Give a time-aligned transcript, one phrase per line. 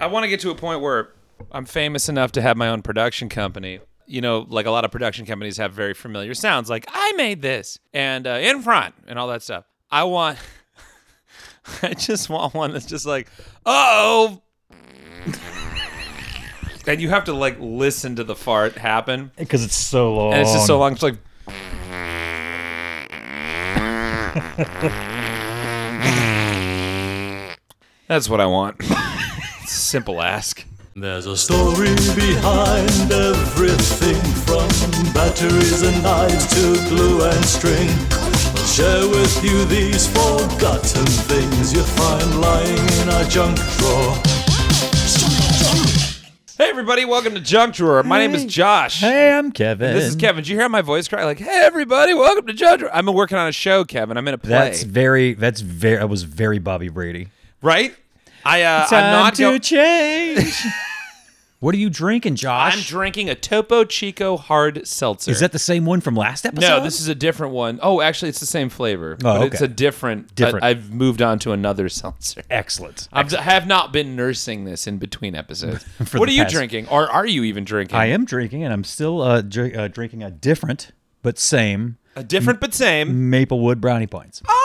[0.00, 1.10] I want to get to a point where
[1.52, 3.80] I'm famous enough to have my own production company.
[4.06, 7.42] You know, like a lot of production companies have very familiar sounds, like I made
[7.42, 9.64] this and uh, in front and all that stuff.
[9.90, 10.38] I want,
[11.82, 13.28] I just want one that's just like,
[13.66, 14.40] oh,
[16.86, 20.32] and you have to like listen to the fart happen, Because it's so long.
[20.32, 20.92] and it's just so long.
[20.92, 21.16] It's like.
[28.08, 28.76] That's what I want.
[29.70, 30.64] It's a Simple ask.
[30.96, 34.66] There's a story behind everything from
[35.14, 37.88] batteries and knives to glue and string.
[38.10, 44.16] I'll share with you these forgotten things you find lying in a junk drawer.
[46.58, 48.02] Hey everybody, welcome to Junk Drawer.
[48.02, 48.98] My name is Josh.
[48.98, 49.94] Hey, I'm Kevin.
[49.94, 50.42] This is Kevin.
[50.42, 51.24] Did you hear my voice cry?
[51.24, 52.92] Like, hey everybody, welcome to Junk Drawer.
[52.92, 54.16] I've been working on a show, Kevin.
[54.16, 54.50] I'm in a play.
[54.50, 55.34] That's very.
[55.34, 55.98] That's very.
[55.98, 57.28] That was very Bobby Brady.
[57.62, 57.94] right?
[58.44, 60.54] I uh, Time I'm not to go- change.
[61.60, 62.74] what are you drinking, Josh?
[62.74, 65.30] I'm drinking a Topo Chico hard seltzer.
[65.30, 66.68] Is that the same one from last episode?
[66.68, 67.78] No, this is a different one.
[67.82, 70.34] Oh, actually, it's the same flavor, but it's a different.
[70.34, 70.64] Different.
[70.64, 72.42] I, have moved on to another seltzer.
[72.50, 73.08] excellent.
[73.12, 75.84] I've, I have not been nursing this in between episodes.
[76.12, 77.96] What are you past- drinking, or are you even drinking?
[77.96, 82.24] I am drinking, and I'm still uh, dr- uh, drinking a different but same a
[82.24, 83.30] different but same.
[83.30, 84.42] Maplewood brownie points.
[84.46, 84.59] Oh, the Maplewood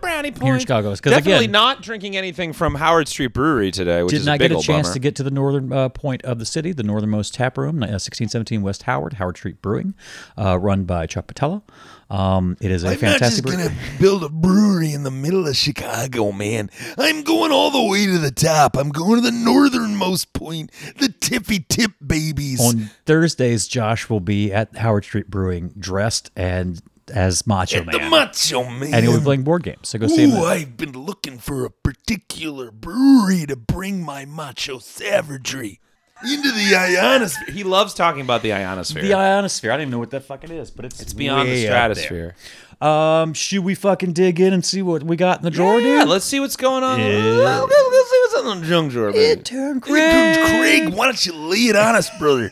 [0.00, 0.88] Brownie Point Here in Chicago.
[0.90, 4.36] 'Cause Definitely again- not drinking anything from Howard Street Brewery today, which Did is not
[4.36, 4.94] a big get a chance bummer.
[4.94, 7.86] to get to the northern uh, point of the city, the northernmost tap room, uh,
[7.98, 9.94] 1617 West Howard, Howard Street Brewing,
[10.36, 11.62] uh, run by Chuck Patella.
[12.10, 15.46] Um, it is a I'm fantastic not just gonna build a brewery in the middle
[15.46, 16.70] of Chicago, man.
[16.96, 18.78] I'm going all the way to the top.
[18.78, 22.60] I'm going to the northernmost point, the tippy tip babies.
[22.62, 26.80] On Thursdays, Josh will be at Howard Street Brewing dressed and
[27.10, 27.92] as Macho Man.
[27.92, 28.10] the Man.
[28.10, 28.94] Macho Man.
[28.94, 29.88] and he'll be playing board games.
[29.88, 30.30] So go see him.
[30.32, 30.44] Ooh, there.
[30.46, 35.80] I've been looking for a particular brewery to bring my macho savagery
[36.22, 37.54] into the ionosphere.
[37.54, 39.02] He loves talking about the ionosphere.
[39.02, 39.70] The ionosphere.
[39.70, 41.94] I don't even know what that fucking is, but it's it's beyond the way up
[41.94, 41.94] there.
[41.94, 42.34] stratosphere.
[42.80, 46.00] Um, should we fucking dig in and see what we got in the drawer, Yeah,
[46.00, 46.08] dude?
[46.10, 47.00] let's see what's going on.
[47.00, 47.06] Yeah.
[47.08, 49.42] Let's, let's see what's on the junk drawer, baby.
[49.42, 50.46] Turn Hey, dude,
[50.90, 52.50] Craig, why don't you lay it on us, brother?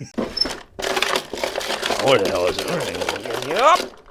[2.03, 3.48] What the hell is it?
[3.48, 4.05] Yup.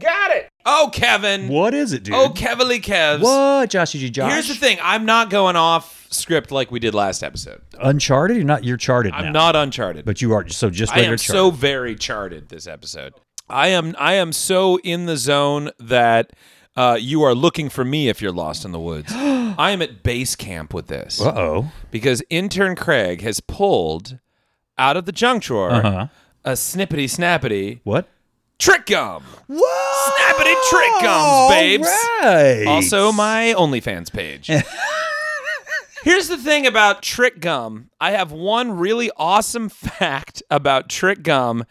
[0.00, 0.48] Got it.
[0.66, 1.48] Oh, Kevin.
[1.48, 2.14] What is it, dude?
[2.14, 3.20] Oh, Kevly Kevs.
[3.20, 4.10] What, Joshy G.
[4.10, 4.32] Josh?
[4.32, 4.78] Here's the thing.
[4.82, 7.60] I'm not going off script like we did last episode.
[7.80, 8.36] Uncharted?
[8.36, 8.64] You're not.
[8.64, 9.32] You're charted I'm now.
[9.32, 10.04] not uncharted.
[10.04, 10.48] But you are.
[10.48, 13.14] So just I regular am so very charted this episode.
[13.48, 16.30] I am I am so in the zone that
[16.76, 19.12] uh, you are looking for me if you're lost in the woods.
[19.14, 21.72] I am at base camp with this Uh oh.
[21.90, 24.18] because intern Craig has pulled
[24.78, 26.06] out of the junk drawer Uh-huh.
[26.44, 28.08] a snippety snappity What?
[28.58, 29.24] Trick gum.
[29.48, 30.10] Whoa!
[30.10, 31.88] Snappity trick gums, babes.
[32.22, 32.64] Right.
[32.66, 34.50] Also, my OnlyFans page.
[36.04, 37.88] Here's the thing about trick gum.
[37.98, 41.64] I have one really awesome fact about trick gum,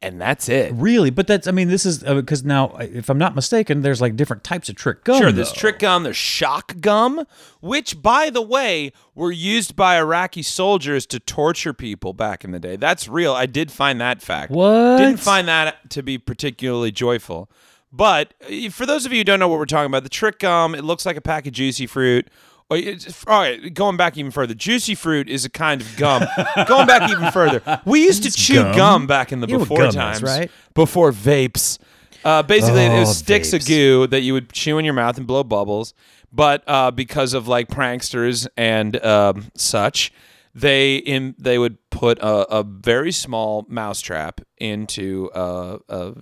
[0.00, 0.72] and that's it.
[0.74, 1.46] Really, but that's.
[1.46, 4.76] I mean, this is because now, if I'm not mistaken, there's like different types of
[4.76, 5.20] trick gum.
[5.20, 5.58] Sure, there's though.
[5.58, 7.26] trick gum, there's shock gum,
[7.60, 12.60] which, by the way, were used by Iraqi soldiers to torture people back in the
[12.60, 12.76] day.
[12.76, 13.32] That's real.
[13.32, 14.52] I did find that fact.
[14.52, 14.98] What?
[14.98, 17.50] Didn't find that to be particularly joyful.
[17.92, 20.38] But uh, for those of you who don't know what we're talking about, the trick
[20.38, 22.28] gum, it looks like a pack of juicy fruit.
[22.70, 26.24] Oh, it's- All right, going back even further, juicy fruit is a kind of gum.
[26.66, 28.76] going back even further, we used to chew gum.
[28.76, 29.06] gum.
[29.06, 30.50] back in the You before gum is, times, right?
[30.74, 31.78] Before vapes.
[32.24, 35.16] Uh, basically, it Oh, was sticks of goo that you would chew in your mouth
[35.16, 35.94] and blow bubbles.
[36.30, 40.12] But uh, because of like pranksters and um, such,
[40.60, 46.14] they in they would put a, a very small mousetrap into a, a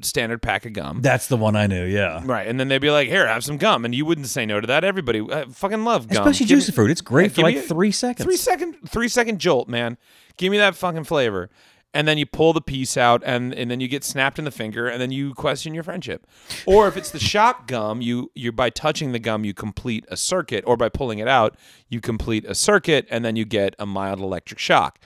[0.00, 1.00] standard pack of gum.
[1.02, 1.84] That's the one I knew.
[1.84, 2.22] Yeah.
[2.24, 4.60] Right, and then they'd be like, "Here, have some gum," and you wouldn't say no
[4.60, 4.84] to that.
[4.84, 6.90] Everybody uh, fucking love gum, Especially Give me- juicy fruit.
[6.90, 8.24] It's great for give like me- three seconds.
[8.24, 9.96] Three second, three second jolt, man.
[10.36, 11.50] Give me that fucking flavor,
[11.92, 14.50] and then you pull the piece out, and and then you get snapped in the
[14.50, 16.26] finger, and then you question your friendship.
[16.66, 20.16] Or if it's the shock gum, you you by touching the gum, you complete a
[20.16, 21.56] circuit, or by pulling it out,
[21.88, 24.98] you complete a circuit, and then you get a mild electric shock.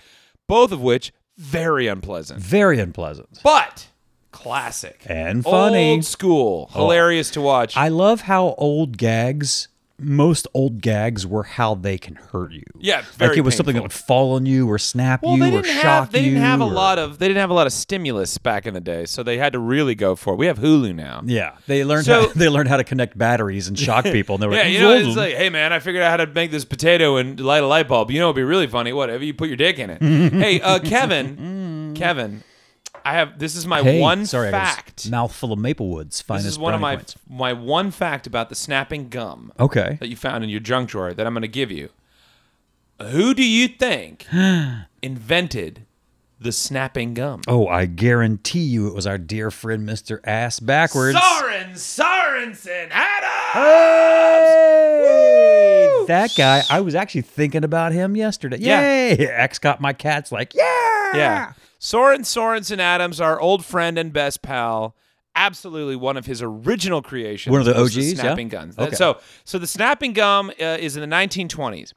[0.46, 3.40] Both of which very unpleasant, Very unpleasant.
[3.42, 3.88] but
[4.30, 5.92] classic And funny.
[5.92, 6.82] old school, oh.
[6.82, 7.76] hilarious to watch.
[7.76, 9.68] I love how old gags.
[9.96, 12.64] Most old gags were how they can hurt you.
[12.80, 15.48] Yeah, like it was something that would fall on you or snap Well, you they
[15.56, 16.30] or didn't shock have they you.
[16.30, 18.80] didn't have a lot of they didn't have a lot of stimulus back in the
[18.80, 20.36] day, so they had to really go for it.
[20.36, 21.22] We have Hulu now.
[21.24, 24.34] Yeah, they learned So- how, they learned how to connect batteries and shock people.
[24.34, 26.24] And they were Yeah, like, you know, it's like, hey man, I figured out how
[26.24, 28.10] to make this potato and light a light bulb.
[28.10, 28.92] You know, it'd be really funny.
[28.92, 30.02] Whatever you put your dick in it.
[30.32, 32.42] hey, uh, Kevin, Kevin,
[33.04, 35.10] I have this is my Hey, one sorry, I got a fact.
[35.10, 36.44] mouthful of Maplewood's finest.
[36.46, 37.16] This is one of my points.
[37.28, 39.98] my one fact about the snapping gum Okay.
[40.00, 41.90] that you found in your junk drawer that I'm going to give you.
[43.02, 44.26] Who do you think
[45.02, 45.84] invented
[46.40, 47.42] the snapping gum?
[47.48, 50.20] Oh, I guarantee you it was our dear friend Mr.
[50.24, 51.18] Ass Backwards.
[51.18, 53.32] Soren Sorensen Adams.
[54.64, 56.04] Hey!
[56.06, 58.58] That guy, I was actually thinking about him yesterday.
[58.60, 58.80] Yeah.
[58.80, 59.26] Yay!
[59.28, 61.16] X got my cats like, yeah!
[61.16, 61.52] Yeah.
[61.84, 64.96] Soren Sorensen Adams, our old friend and best pal,
[65.36, 67.52] absolutely one of his original creations.
[67.52, 68.20] One of the was OGs, yeah?
[68.22, 68.78] snapping guns.
[68.78, 68.96] Okay.
[68.96, 71.92] So, so the snapping gum uh, is in the 1920s.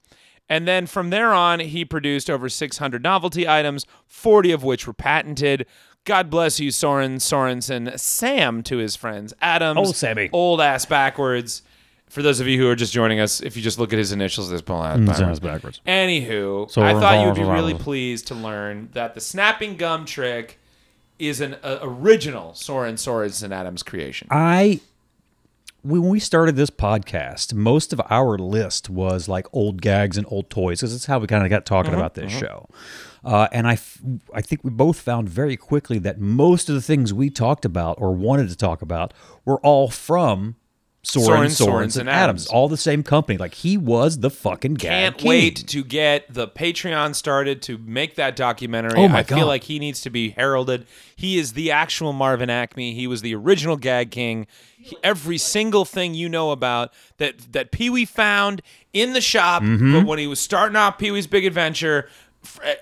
[0.49, 4.93] And then from there on, he produced over 600 novelty items, 40 of which were
[4.93, 5.65] patented.
[6.03, 7.97] God bless you, Soren Sorensen.
[7.97, 9.33] Sam to his friends.
[9.41, 9.77] Adams.
[9.77, 10.29] Old Sammy.
[10.33, 11.61] Old ass backwards.
[12.09, 14.12] For those of you who are just joining us, if you just look at his
[14.12, 15.81] initials, there's pull out Ass backwards.
[15.86, 19.21] Anywho, So I we're thought you would be involved- really pleased to learn that the
[19.21, 20.59] snapping gum trick
[21.19, 24.27] is an uh, original Soren Sorensen Adams creation.
[24.31, 24.80] I
[25.83, 30.50] when we started this podcast, most of our list was like old gags and old
[30.50, 32.68] toys because it's how we kind of got talking about this show.
[33.24, 34.00] Uh, and I, f-
[34.33, 38.00] I think we both found very quickly that most of the things we talked about
[38.01, 39.13] or wanted to talk about
[39.45, 40.56] were all from
[41.07, 42.48] Soren, Soren Sorensen Sorensen Adams, Adams.
[42.48, 43.38] all the same company.
[43.38, 45.30] Like he was the fucking gag Can't king.
[45.30, 49.00] wait to get the Patreon started to make that documentary.
[49.00, 49.36] Oh my I God.
[49.38, 50.86] feel like he needs to be heralded.
[51.15, 52.94] He is the actual Marvin Acme.
[52.94, 54.48] He was the original gag king.
[54.77, 58.62] He- every single thing you know about that that Pee Wee found
[58.94, 59.94] in the shop, Mm-hmm.
[59.94, 62.09] but when he was starting off Pee Wee's Big Adventure.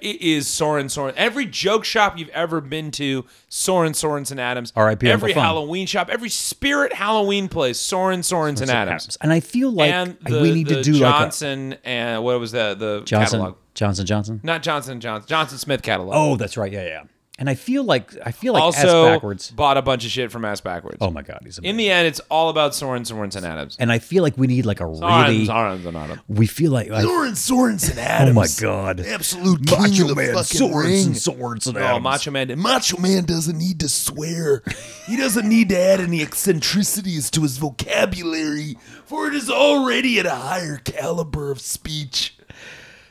[0.01, 1.13] It is Soren Soren.
[1.17, 4.73] Every joke shop you've ever been to, Soren Sorensen Adams.
[4.75, 5.07] R.I.P.
[5.07, 5.33] Every.
[5.33, 9.17] Halloween shop, every Spirit Halloween place, Soren Sorensen Adams.
[9.21, 12.39] And I feel like and the, we need to do like a Johnson and what
[12.39, 12.79] was that?
[12.79, 13.57] The Johnson catalog.
[13.73, 14.39] Johnson Johnson.
[14.43, 15.27] Not Johnson Johnson.
[15.27, 16.13] Johnson Smith catalog.
[16.15, 16.71] Oh, that's right.
[16.71, 17.03] Yeah, yeah.
[17.37, 19.51] And I feel like I feel like ass also backwards.
[19.51, 20.99] bought a bunch of shit from ass backwards.
[21.01, 21.69] Oh my god, he's amazing.
[21.69, 23.75] In the end, it's all about Soren Sorensen Adams.
[23.77, 25.45] and I feel like we need like a Soren really.
[25.47, 26.21] Sorensen Adams.
[26.29, 28.29] We feel like, like Soren Sorensen Adams.
[28.37, 31.05] oh my god, Absolute king Macho of the Man, fucking swords ring.
[31.07, 32.49] and swords and Oh, Macho Man.
[32.49, 34.63] And Macho Man doesn't need to swear.
[35.05, 40.25] He doesn't need to add any eccentricities to his vocabulary, for it is already at
[40.25, 42.34] a higher caliber of speech.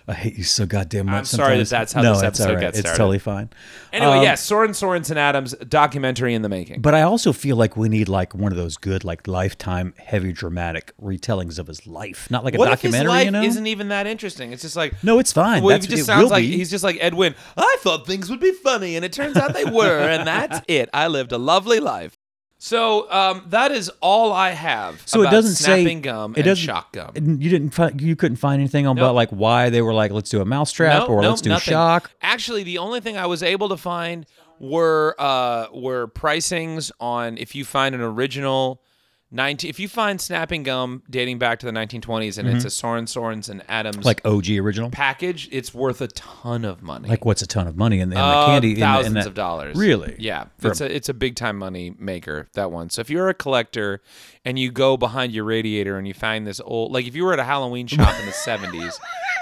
[0.07, 1.15] I hate you so goddamn much.
[1.15, 2.61] I'm sorry that that's how no, this episode right.
[2.61, 2.91] gets started.
[2.91, 3.49] It's totally fine.
[3.91, 6.83] Anyway, Um, yes, Soren Sorensen Adams documentary in the making.
[6.83, 10.33] But I also feel like we need like one of those good like lifetime heavy
[10.33, 13.09] dramatic retellings of his life, not like a what if his documentary.
[13.09, 13.43] life you know?
[13.43, 14.53] isn't even that interesting?
[14.53, 15.63] It's just like no, it's fine.
[15.63, 16.55] Well, That's it just sounds like be.
[16.55, 17.35] he's just like Edwin.
[17.57, 20.91] I thought things would be funny, and it turns out they were, and that's it.
[20.93, 22.19] I lived a lovely life.
[22.65, 25.03] So um, that is all I have.
[25.05, 27.11] So about it doesn't snapping say gum it and doesn't, shock gum.
[27.15, 27.71] You didn't.
[27.73, 29.15] Find, you couldn't find anything about Nope.
[29.17, 31.73] like why they were like, let's do a mousetrap No, or no, let's do nothing.
[31.73, 32.11] shock.
[32.23, 34.25] Actually, the only thing I was able to find
[34.59, 38.81] were uh, were pricings on if you find an original.
[39.31, 43.07] 19, if you find snapping gum dating back to the 1920s and it's a Soren
[43.07, 44.07] Sorensen Adams Mm-hmm.
[44.07, 44.91] Like OG original.
[44.91, 47.09] package, it's worth a ton of money.
[47.09, 48.69] Like what's a ton of money in, in the Uh, candy?
[48.69, 49.77] in the- in thousands that- of dollars.
[49.77, 50.15] Really?
[50.21, 52.91] Yeah, For- it's a it's a big time money maker that one.
[52.91, 54.03] So if you're a collector
[54.45, 57.33] and you go behind your radiator and you find this old, like if you were
[57.33, 58.95] at a Halloween shop in the '70s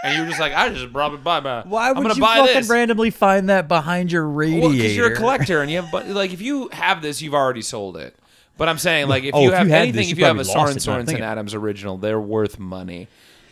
[0.04, 2.20] and you were just like, I just probably buy my, Why I'm would gonna you
[2.22, 2.68] buy fucking this.
[2.70, 4.60] randomly find that behind your radiator?
[4.68, 7.34] Well, because you're a collector and you have, but like if you have this, you've
[7.34, 8.16] already sold it.
[8.58, 10.18] But I'm saying, like, if Oh, you if have you had anything, this, you if
[10.18, 11.20] you have a probably Soren lost it, now I'm Sorensen.
[11.20, 13.08] Adams original, they're worth money.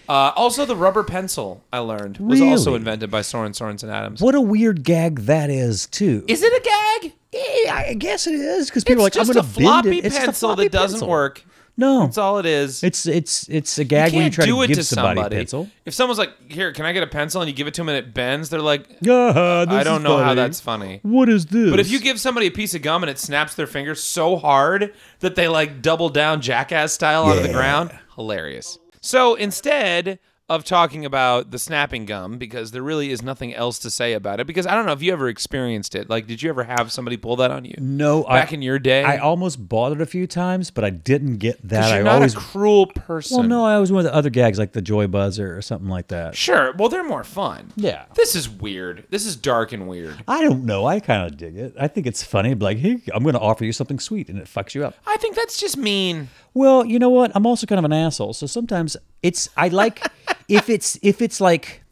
[0.09, 2.79] Uh, also, the rubber pencil I learned was also Really?
[2.79, 4.21] invented by Soren Sorensen Adams.
[4.21, 6.25] What a weird gag that is, too.
[6.27, 7.13] Is it a gag?
[7.33, 9.67] Yeah, I guess it is because people are like, just I'm a going to bend
[9.67, 10.07] floppy it.
[10.07, 11.09] It's just a pencil floppy that doesn't pencil.
[11.09, 11.45] work.
[11.81, 12.85] No, That's all it is.
[12.85, 15.37] it's it's it's a gag when you try do to it give to somebody, somebody.
[15.37, 15.69] a pencil.
[15.87, 17.89] If someone's like, "Here, can I get a pencil?" and you give it to them
[17.89, 21.71] and it bends, they're like, Ah, "I don't know how that's funny." What is this?
[21.71, 24.37] But if you give somebody a piece of gum and it snaps their finger so
[24.37, 28.79] hard that they like double down jackass style onto the ground, hilarious.
[29.01, 30.19] So instead
[30.51, 34.41] of talking about the snapping gum, because there really is nothing else to say about
[34.41, 36.11] it, because I don't know if you ever experienced it.
[36.11, 37.77] Like, did you ever have somebody pull that on you?
[37.79, 40.91] no, Back I, in your day, I almost bought it a few times, but I
[40.91, 41.93] didn't get that.
[41.93, 43.39] I you're not always a cruel person.
[43.39, 46.09] well, no, I always wanted the other gags like the joy buzzer or something like
[46.09, 46.37] that.
[46.37, 46.73] Sure.
[46.77, 47.73] Well, they're more fun.
[47.77, 48.07] Yeah.
[48.15, 49.07] This is weird.
[49.11, 50.17] This is dark and weird.
[50.27, 50.85] I don't know.
[50.85, 51.75] I kind of dig it.
[51.79, 52.57] I think it's funny.
[52.57, 54.97] Like, hey, I'm going to offer you something sweet, and it fucks you up.
[55.07, 56.29] I think that's just mean.
[56.55, 57.33] Well, you know what?
[57.35, 58.33] I'm also kind of an asshole.
[58.33, 60.05] So sometimes it's I like
[60.49, 61.83] if it's if it's like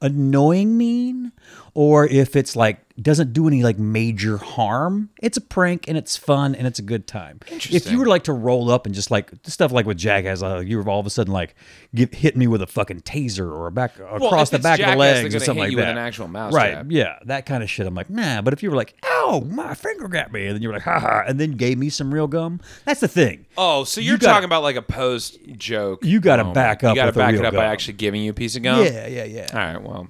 [0.00, 1.32] annoying mean
[1.74, 5.08] or if it's like doesn't do any like major harm.
[5.22, 7.40] It's a prank and it's fun and it's a good time.
[7.48, 10.58] If you were like to roll up and just like stuff like with Jackass, uh,
[10.58, 11.54] you were all of a sudden like
[11.94, 14.92] give, hit me with a fucking taser or a back across the back of the
[14.92, 15.88] Jackass, legs or something like you that.
[15.88, 16.74] with an actual mouse right?
[16.74, 16.92] jab.
[16.92, 17.86] Yeah, that kind of shit.
[17.86, 18.42] I'm like, nah.
[18.42, 20.82] But if you were like, ow, my finger got me, and then you were like,
[20.82, 22.60] ha ha, and then gave me some real gum.
[22.84, 23.46] That's the thing.
[23.56, 26.04] Oh, so you're gotta- talking about like a post joke.
[26.04, 28.34] You gotta back up You got to back it up by actually giving you a
[28.34, 28.84] piece of gum.
[28.84, 29.48] Yeah, yeah, yeah.
[29.52, 29.82] All right.
[29.82, 30.08] Well,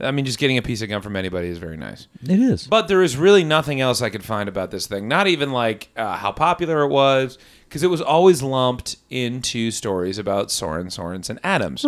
[0.00, 2.06] I mean, just getting a piece of gum from anybody is very nice.
[2.22, 2.66] It is.
[2.66, 5.08] But there is really nothing else I could find about this thing.
[5.08, 7.36] Not even like uh, how popular it was,
[7.68, 11.84] because it was always lumped into stories about Soren, Sorensen, Adams.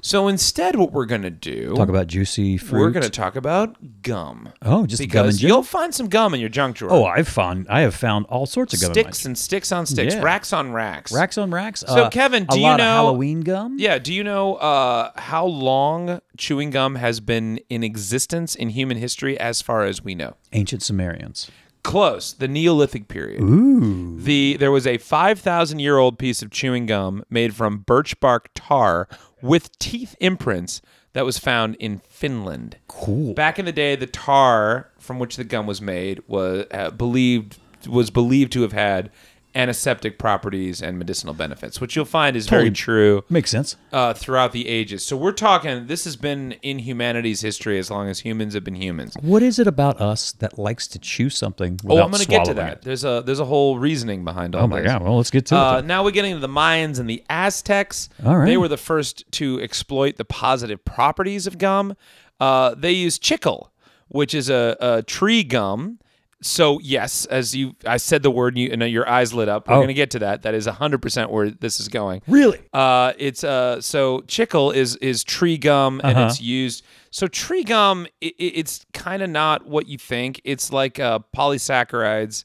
[0.00, 2.80] So instead, what we're gonna do, Talk about juicy fruit.
[2.80, 4.50] we're gonna talk about gum.
[4.62, 5.56] Oh, just gum because general?
[5.58, 6.92] you'll find some gum in your junk drawer.
[6.92, 8.90] Oh, I've found I have found all sorts of gum.
[8.92, 10.22] in my- sticks and sticks on sticks, Yeah.
[10.22, 11.80] racks on racks, racks on racks.
[11.86, 13.76] So, Uh, Kevin, do a you lot know- of Halloween gum?
[13.78, 13.98] Yeah.
[13.98, 19.38] Do you know uh, how long chewing gum has been in existence in human history,
[19.38, 20.34] as far as we know?
[20.52, 21.50] Ancient Sumerians.
[21.84, 22.32] Close.
[22.32, 23.42] The Neolithic period.
[23.42, 24.18] Ooh.
[24.18, 28.18] The there was a five thousand year old piece of chewing gum made from birch
[28.18, 29.06] bark tar
[29.40, 32.78] with teeth imprints that was found in Finland.
[32.88, 33.34] Cool.
[33.34, 37.58] Back in the day, the tar from which the gum was made was uh, believed
[37.86, 39.10] was believed to have had
[39.54, 42.74] antiseptic properties and medicinal benefits, which you'll find is very Totally.
[42.74, 43.76] true Makes sense.
[43.92, 45.04] uh, throughout the ages.
[45.04, 45.86] So we're talking.
[45.86, 49.16] This has been in humanity's history as long as humans have been humans.
[49.20, 52.38] What is it about us that likes to chew something Oh, I'm going to get
[52.40, 52.72] to swallowing that.
[52.78, 52.82] it?
[52.82, 54.90] There's a there's a whole reasoning behind all Oh my this.
[54.92, 55.02] god!
[55.02, 55.84] Well, let's get to Uh, it.
[55.84, 58.08] now we're getting to the Mayans and the Aztecs.
[58.24, 58.46] All right.
[58.46, 61.96] They were the first to exploit the positive properties of gum.
[62.40, 63.72] Uh, they used chicle,
[64.08, 65.98] which is a, a tree gum.
[66.46, 69.66] So yes, as you, I said the word, you, and your eyes lit up.
[69.66, 69.78] We're Oh.
[69.78, 70.42] going to get to that.
[70.42, 72.20] That is 100 percent where this is going.
[72.28, 72.60] Really?
[72.72, 76.26] Uh, it's uh, so chicle is is tree gum, and Uh-huh.
[76.26, 76.84] it's used.
[77.10, 80.40] So tree gum, i i- it's kind of not what you think.
[80.44, 82.44] It's like uh, polysaccharides.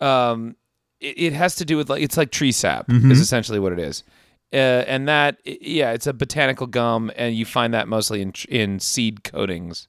[0.00, 0.56] Um,
[1.00, 3.12] it, it has to do with like it's like tree sap Mm-hmm.
[3.12, 4.02] is essentially what it is.
[4.52, 4.56] Uh,
[4.88, 9.22] and that, yeah, it's a botanical gum, and you find that mostly in in seed
[9.22, 9.86] coatings.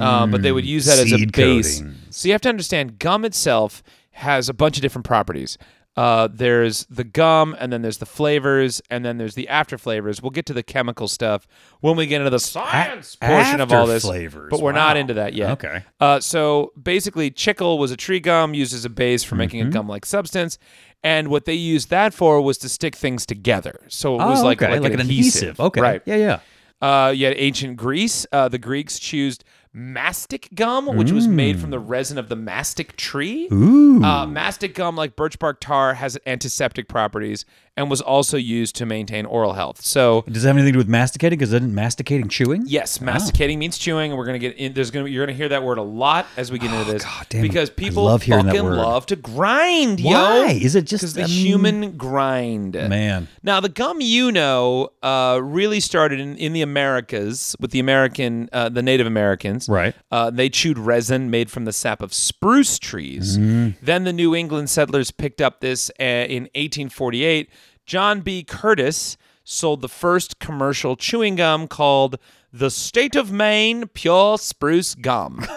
[0.00, 1.78] Uh, but they would use that as a Seed base.
[1.80, 1.96] coatings.
[2.10, 5.56] So you have to understand, gum itself has a bunch of different properties.
[5.94, 10.22] Uh, there's the gum, and then there's the flavors, and then there's the after flavors.
[10.22, 11.46] We'll get to the chemical stuff
[11.80, 14.02] when we get into the science portion of all this.
[14.02, 14.48] flavors.
[14.50, 15.00] But we're not Wow.
[15.02, 15.50] into that yet.
[15.50, 15.82] Okay.
[16.00, 19.64] Uh, so basically, chicle was a tree gum used as a base for making a
[19.64, 19.72] Mm-hmm.
[19.72, 20.58] gum-like substance,
[21.04, 23.80] and what they used that for was to stick things together.
[23.88, 25.60] So it was oh, like like, an, adhesive.
[25.60, 25.80] Okay.
[25.82, 26.02] right?
[26.06, 26.38] Yeah, yeah.
[26.80, 28.26] Uh, you had ancient Greece.
[28.32, 32.96] Uh, the Greeks used mastic gum, which was made from the resin of the mastic
[32.96, 33.48] tree.
[33.48, 34.02] Mm.
[34.02, 34.04] Ooh.
[34.04, 37.44] Uh, mastic gum, like birch bark tar, has antiseptic properties
[37.76, 39.80] and was also used to maintain oral health.
[39.82, 41.38] So, Does that have anything to do with masticating?
[41.38, 42.64] Because isn't masticating chewing?
[42.66, 44.74] yes, masticating means chewing, and we're gonna get in.
[44.74, 47.08] There's gonna you're gonna hear that word a lot as we get into this Oh,
[47.18, 47.48] God damn it.
[47.48, 48.76] because I people love hearing that word.
[48.76, 50.00] love to grind.
[50.00, 50.46] Why?
[50.50, 52.74] Yo, Is it just- because the mean- human grind?
[52.74, 53.28] Man.
[53.42, 58.48] Now, the gum you know uh, really started in, in the Americas with the American,
[58.52, 59.68] uh, the Native Americans.
[59.68, 59.94] Right.
[60.10, 63.38] Uh, they chewed resin made from the sap of spruce trees.
[63.38, 63.84] Mm-hmm.
[63.84, 67.48] Then the New England settlers picked up this uh, in 1848.
[67.86, 68.42] John B.
[68.44, 72.18] Curtis sold the first commercial chewing gum called
[72.52, 75.44] the State of Maine Pure Spruce Gum.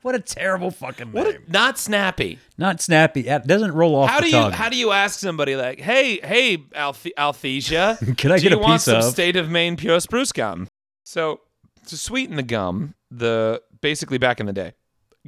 [0.00, 2.38] What a terrible fucking What a- not snappy.
[2.56, 3.28] Not snappy.
[3.28, 4.52] It doesn't roll off How the do you tongue.
[4.52, 8.56] how do you ask somebody like, hey hey Alth- Althesia, Can I do get you
[8.56, 10.66] a want piece some of?" state of Maine pure spruce gum?
[11.04, 11.40] So
[11.88, 14.72] to sweeten the gum, the basically back in the day,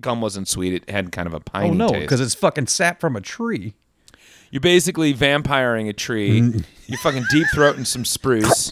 [0.00, 3.00] gum wasn't sweet; it had kind of a piney oh no, because it's fucking sap
[3.02, 3.75] from a tree.
[4.52, 6.52] You're basically vampiring a tree.
[6.87, 8.71] You're fucking deep throating some spruce,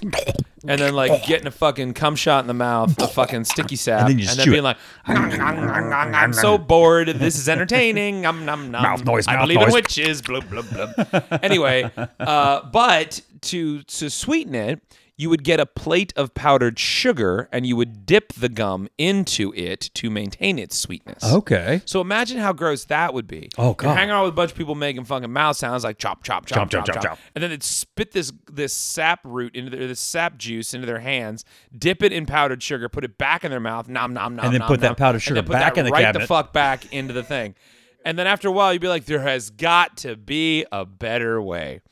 [0.68, 4.00] and then like getting a fucking cum shot in the mouth, a fucking sticky sap,
[4.02, 4.62] And then you just chew being it.
[4.62, 4.76] like,
[5.08, 7.08] "Nom, nom, nom, nom, I'm so bored.
[7.08, 8.20] This is entertaining.
[8.20, 8.82] Nom, nom, nom.
[8.82, 10.20] Mouth noise, I mouth believe in noise." witches.
[10.20, 11.40] Blub blub blub.
[11.42, 14.82] anyway, uh, but to to sweeten it.
[15.20, 19.52] You would get a plate of powdered sugar and you would dip the gum into
[19.54, 21.22] it to maintain its sweetness.
[21.22, 21.82] Okay.
[21.84, 23.50] So imagine how gross that would be.
[23.58, 23.96] Oh, You're God.
[23.98, 26.70] hanging out with a bunch of people making fucking mouth sounds like chop, chop, chop,
[26.70, 29.86] chop, Chop, chop, chop, chop, and then they'd spit this this sap root into their
[29.86, 31.44] this sap juice into their hands,
[31.76, 34.54] dip it in powdered sugar, put it back in their mouth, nom nom nom, And
[34.54, 36.54] then nom, put that nom, powdered and sugar back that in the right the fuck
[36.54, 37.56] back into the thing,
[38.06, 41.42] and then after a while you'd be like, there has got to be a better
[41.42, 41.82] way.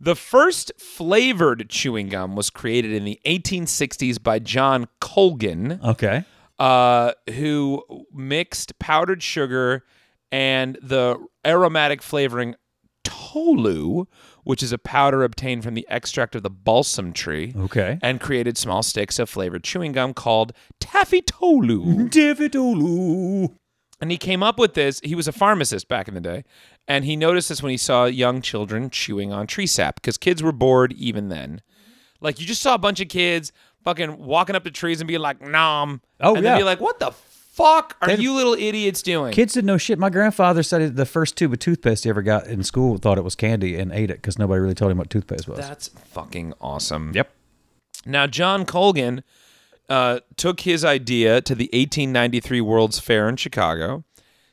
[0.00, 6.24] The first flavored chewing gum was created in the 1860s by John Colgan Okay.
[6.58, 9.84] uh, who mixed powdered sugar
[10.30, 12.54] and the aromatic flavoring
[13.04, 14.04] tolu,
[14.44, 17.52] which is a powder obtained from the extract of the balsam tree.
[17.56, 17.98] Okay.
[18.02, 22.08] And created small sticks of flavored chewing gum called taffy tolu.
[22.08, 23.54] David Olu.
[24.00, 25.00] And he came up with this.
[25.02, 26.44] He was a pharmacist back in the day.
[26.86, 30.42] And he noticed this when he saw young children chewing on tree sap because kids
[30.42, 31.60] were bored even then.
[32.20, 33.52] Like you just saw a bunch of kids
[33.84, 36.00] fucking walking up to trees and being like, nom.
[36.20, 36.52] Oh, and yeah.
[36.52, 39.32] then be like, what the fuck are They- you little idiots doing?
[39.32, 39.98] Kids didn't know shit.
[39.98, 43.24] My grandfather said the first tube of toothpaste he ever got in school thought it
[43.24, 45.58] was candy and ate it because nobody really told him what toothpaste was.
[45.58, 47.12] That's fucking awesome.
[47.14, 47.30] yep.
[48.06, 49.22] Now, John Colgan
[49.88, 54.04] uh, took his idea to the 1893 World's Fair in Chicago,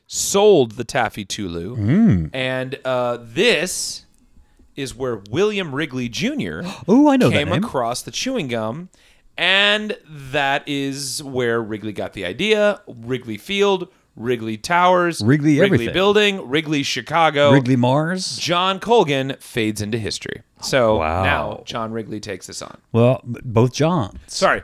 [0.06, 4.04] sold the Taffy Tolu, and uh, this
[4.76, 6.60] is where William Wrigley Jr.
[6.88, 8.88] Oh, I know came across the chewing gum,
[9.36, 12.80] and that is where Wrigley got the idea.
[12.86, 15.92] Wrigley Field, Wrigley Towers, Wrigley Wrigley everything.
[15.94, 17.52] Building, Wrigley Chicago.
[17.52, 18.36] Wrigley Mars.
[18.38, 20.42] John Colgan fades into history.
[20.62, 21.22] So Wow.
[21.24, 22.78] now John Wrigley takes this on.
[22.92, 24.18] Well, both Johns.
[24.26, 24.62] Sorry,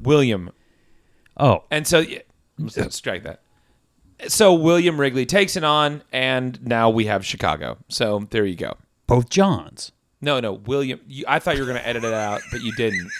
[0.00, 0.50] William.
[1.36, 2.20] Oh, And so, yeah,
[2.90, 3.40] strike that.
[4.28, 7.78] So William Wrigley takes it on, and now we have Chicago.
[7.88, 8.76] So there you go.
[9.06, 9.90] both Johns.
[10.20, 11.00] No, no, William.
[11.06, 13.10] You, I thought you were going to edit it out, but you didn't.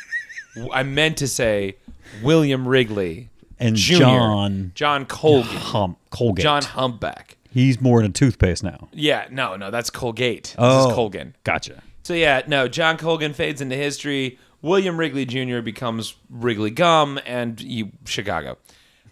[0.72, 1.76] I meant to say
[2.22, 3.28] William Wrigley
[3.58, 3.96] And Jr.
[3.98, 5.56] John John Colgan.
[5.56, 6.42] Hum, Colgate.
[6.44, 7.36] John Humpback.
[7.50, 8.88] He's more in a toothpaste now.
[8.92, 10.44] Yeah, no, no, that's Colgate.
[10.44, 11.34] This Oh, is Colgan.
[11.44, 11.82] Gotcha.
[12.04, 14.38] So yeah, no, John Colgan fades into history.
[14.64, 15.60] William Wrigley Jr.
[15.60, 18.56] becomes Wrigley Gum, and you, Chicago.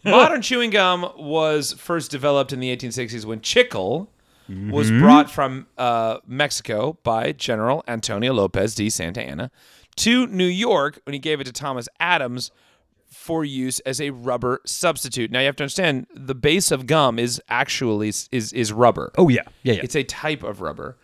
[0.03, 4.11] Modern chewing gum was first developed in the 1860s when chicle
[4.71, 9.51] was brought from uh, Mexico by General Antonio Lopez de Santa Anna
[9.97, 12.51] to New York when he gave it to Thomas Adams
[13.07, 15.31] for use as a rubber substitute.
[15.31, 19.13] Now you have to understand the base of gum is actually is is rubber.
[19.17, 19.81] Oh yeah, yeah, yeah.
[19.83, 20.97] It's a type of rubber.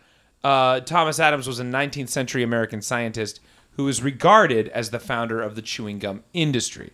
[0.42, 3.40] Uh, Thomas Adams was a 19th century American scientist
[3.78, 6.90] who is regarded as the founder of the chewing gum industry.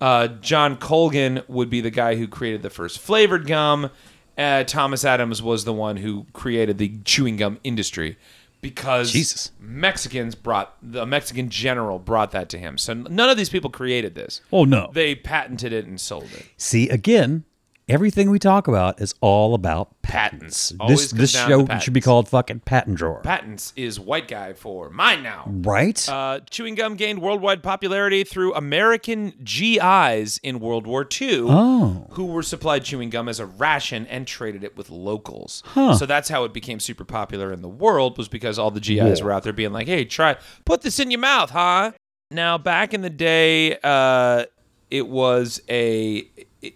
[0.00, 3.90] Uh, John Colgan would be the guy who created the first flavored gum.
[4.36, 8.16] Uh, Thomas Adams was the one who created the chewing gum industry
[8.62, 9.52] because Jesus.
[9.60, 12.78] Mexicans brought the Mexican general brought that to him.
[12.78, 14.40] So none of these people created this.
[14.50, 14.90] oh no.
[14.94, 16.46] They patented it and sold it.
[16.56, 17.44] See again,
[17.88, 20.72] everything we talk about is all about Patents.
[20.78, 23.20] Always This comes this down show should be called fucking patent drawer.
[23.22, 25.44] Patents is white guy for mine now.
[25.46, 26.06] right?
[26.08, 32.06] Uh, chewing gum gained worldwide popularity through American GIs in World War II, Oh.
[32.10, 35.62] who were supplied chewing gum as a ration and traded it with locals.
[35.66, 35.94] Huh.
[35.96, 39.22] So that's how it became super popular in the world, was because all the GIs
[39.22, 41.92] were out there being like, "Hey, try put this in your mouth, huh?"
[42.30, 44.44] Now, back in the day, uh,
[44.90, 46.28] it was a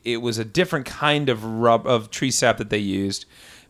[0.05, 3.25] it- was a different kind of rub of tree sap that they used.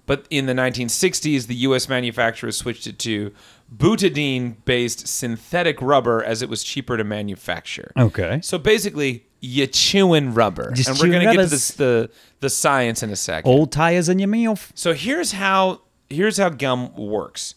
[0.06, 1.86] But in the 1960s, the U.S.
[1.88, 3.30] manufacturers switched it to
[3.76, 7.92] butadiene-based synthetic rubber as it was cheaper to manufacture.
[7.96, 8.40] okay.
[8.42, 13.02] So basically, you chewing rubber, Just and we're gonna get to this, the the science
[13.02, 13.50] in a second.
[13.50, 14.72] Old tires in your mouth.
[14.74, 17.54] So here's how here's how gum works.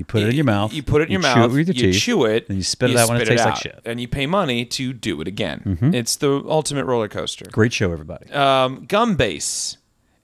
[0.00, 0.72] You put it in your mouth.
[0.72, 1.50] You put it in your chew mouth.
[1.50, 2.48] It with your you teeth, chew it.
[2.48, 3.76] Then you spit it out when it tastes like shit.
[3.76, 3.90] Mm-hmm.
[3.90, 5.78] and you pay money to do it again.
[5.94, 7.44] It's the ultimate roller coaster.
[7.52, 8.32] Great show, everybody.
[8.32, 9.76] Um, gum base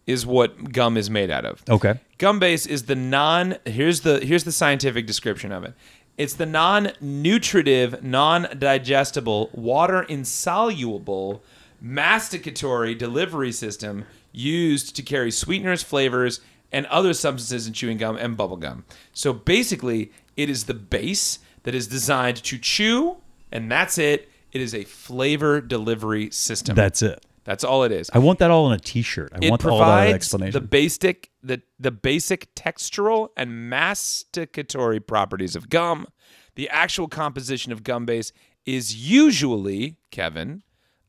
[0.06, 1.62] is what gum is made out of.
[1.68, 2.00] okay.
[2.16, 5.74] Gum base is the non here's the here's the scientific description of it.
[6.16, 11.42] It's the non-nutritive, non-digestible, water-insoluble
[11.84, 16.40] masticatory delivery system used to carry sweeteners, flavors,
[16.72, 18.84] and other substances in chewing gum and bubble gum.
[19.12, 23.18] So basically, it is the base that is designed to chew,
[23.50, 24.28] and that's it.
[24.52, 26.74] It is a flavor delivery system.
[26.76, 27.24] That's it.
[27.44, 29.32] That's all it is I want that all in a T-shirt.
[29.32, 30.60] I it want all that explanation.
[30.60, 36.08] the basic the, the basic textural and masticatory properties of gum.
[36.56, 38.32] The actual composition of gum base
[38.64, 40.64] is usually, Kevin,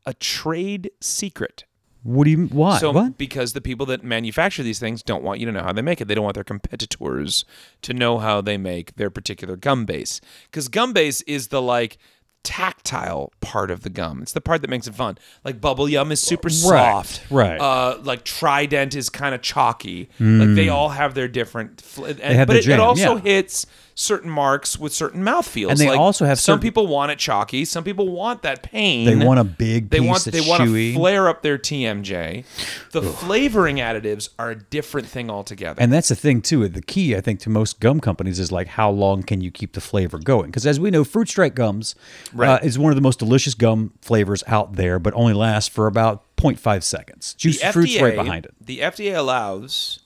[0.06, 1.64] a trade secret.
[2.02, 2.46] What do you?
[2.46, 2.78] Why?
[2.78, 3.18] So what?
[3.18, 6.00] because the people that manufacture these things don't want you to know how they make
[6.00, 6.06] it.
[6.08, 7.44] They don't want their competitors
[7.82, 10.20] to know how they make their particular gum base.
[10.50, 11.98] Because gum base is the like
[12.44, 14.22] tactile part of the gum.
[14.22, 15.18] It's the part that makes it fun.
[15.44, 17.22] Like bubble yum is super soft.
[17.30, 17.60] right.
[17.60, 20.08] Uh, like Trident is kind of chalky.
[20.18, 21.80] Like they all have their different.
[21.80, 22.26] Fl- and, Hmm.
[22.32, 23.22] have but their it, jam, it also yeah.
[23.22, 23.66] hits
[24.00, 25.70] certain marks with certain mouthfeels.
[25.72, 27.64] And they Like, also have some certain- people want it chalky.
[27.64, 29.04] Some people want that pain.
[29.18, 30.92] They want a big They piece want they want chewy.
[30.92, 32.44] to flare up their TMJ.
[32.92, 35.82] The flavoring additives are a different thing altogether.
[35.82, 36.68] And that's the thing too.
[36.68, 39.72] The key, I think, to most gum companies is like how long can you keep
[39.72, 40.46] the flavor going?
[40.46, 41.96] Because as we know, fruit stripe gums
[42.38, 45.88] uh, is one of the most delicious gum flavors out there, but only lasts for
[45.88, 47.34] about 0.5 seconds.
[47.34, 48.54] Juice the fruit's FDA, right behind it.
[48.60, 49.98] The FDA allows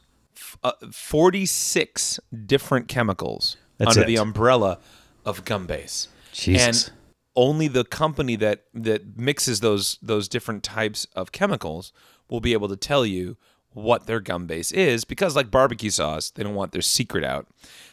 [0.64, 4.06] uh, 46 different chemicals That's under it.
[4.06, 4.78] the umbrella
[5.24, 6.08] of gum base.
[6.32, 6.88] Jesus.
[6.88, 6.96] And
[7.34, 11.92] only the company that that mixes those those different types of chemicals
[12.28, 13.36] will be able to tell you
[13.74, 17.46] what their gum base is because like barbecue sauce, they don't want their secret out.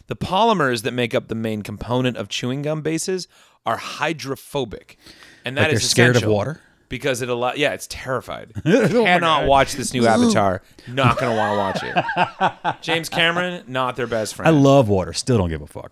[0.07, 3.27] The polymers that make up the main component of chewing gum bases
[3.65, 4.97] are hydrophobic.
[5.45, 6.61] And that Like is they're scared of water?
[6.89, 8.51] Because it allows yeah, it's terrified.
[8.65, 10.61] Oh Cannot watch this new Avatar.
[10.87, 12.81] Not gonna want to watch it.
[12.81, 15.13] James Cameron, not their best friend I love water.
[15.13, 15.91] Still don't give a fuck.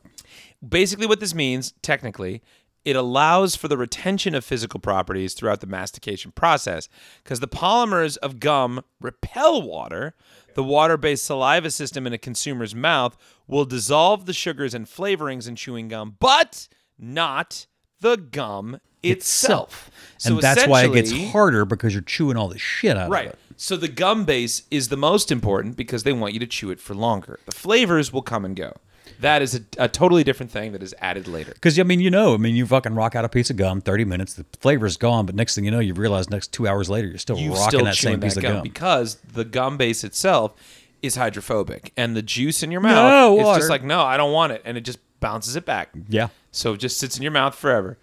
[0.68, 2.42] basically what this means technically
[2.86, 6.88] it allows for the retention of physical properties throughout the mastication process
[7.24, 10.16] because the polymers of gum repel water
[10.56, 15.56] the water-based saliva system in a consumer's mouth will dissolve the sugars and flavorings in
[15.56, 17.68] chewing gum but not
[18.00, 19.90] the gum itself,
[20.26, 23.28] and that's why it gets harder because you're chewing all the shit out Right.
[23.28, 23.36] of it.
[23.36, 23.36] Right.
[23.60, 26.80] So the gum base is the most important because they want you to chew it
[26.80, 27.40] for longer.
[27.46, 28.74] The flavors will come and go.
[29.20, 31.52] That is a, a totally different thing that is added later.
[31.54, 33.82] Because I mean, you know, I mean, you fucking rock out a piece of gum,
[33.82, 36.88] thirty minutes, the flavor's gone, but next thing you know, you realize next two hours
[36.88, 39.76] later, you're still You've rocking still that same piece that of gum, because the gum
[39.78, 40.54] base itself
[41.02, 43.60] is hydrophobic, and the juice in your No, mouth is water.
[43.60, 45.90] just like, no, I don't want it, and it just bounces it back.
[46.08, 46.28] yeah.
[46.52, 47.98] So it just sits in your mouth forever.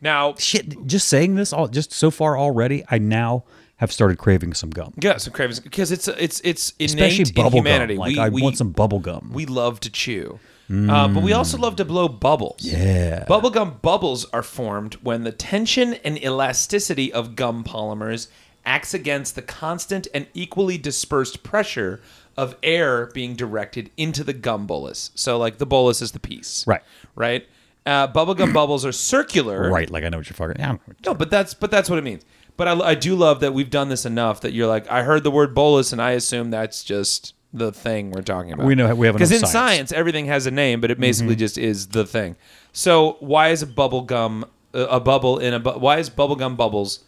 [0.00, 3.44] Now, Shit, just saying this, all just so far already, I now
[3.76, 7.34] have started craving some gum, yeah, some cravings because it's it's it's innate especially in
[7.34, 7.94] bubble humanity.
[7.94, 8.00] gum.
[8.00, 9.30] Like we, I we, want some bubble gum.
[9.32, 10.38] we love to chew.
[10.70, 12.60] Uh, but we also love to blow bubbles.
[12.60, 13.24] Yeah.
[13.24, 18.28] Bubblegum bubbles are formed when the tension and elasticity of gum polymers
[18.66, 22.02] acts against the constant and equally dispersed pressure
[22.36, 25.10] of air being directed into the gum bolus.
[25.14, 26.66] So, like the bolus is the piece.
[26.66, 26.82] Right.
[27.14, 27.48] Right?
[27.88, 29.70] Uh, bubblegum bubbles are circular.
[29.70, 30.56] right, like I know what you're fucking.
[30.58, 32.22] Yeah, No, but that's but that's what it means.
[32.58, 35.24] But I, I do love that we've done this enough that you're like I heard
[35.24, 38.66] the word bolus and I assume that's just the thing we're talking about.
[38.66, 39.52] We know- we have because in science.
[39.52, 39.90] science.
[39.90, 40.00] Mm-hmm.
[40.00, 42.36] everything has a name, but it basically just is the thing.
[42.72, 46.56] So why is a bubble gum a a bubble in a bu- why is bubblegum
[46.56, 47.04] bubbles?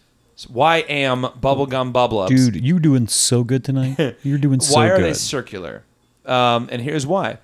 [0.49, 2.31] Why am bubblegum bubble ups?
[2.33, 4.17] dude, you're doing so good tonight.
[4.23, 4.77] You're doing so good.
[4.77, 5.05] why are good.
[5.05, 5.85] they circular?
[6.25, 7.39] Um, and here's why.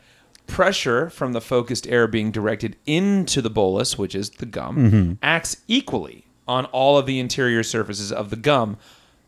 [0.46, 5.12] Pressure from the focused air being directed into the bolus, which is the gum, Mm-hmm.
[5.22, 8.76] acts equally on all of the interior surfaces of the gum.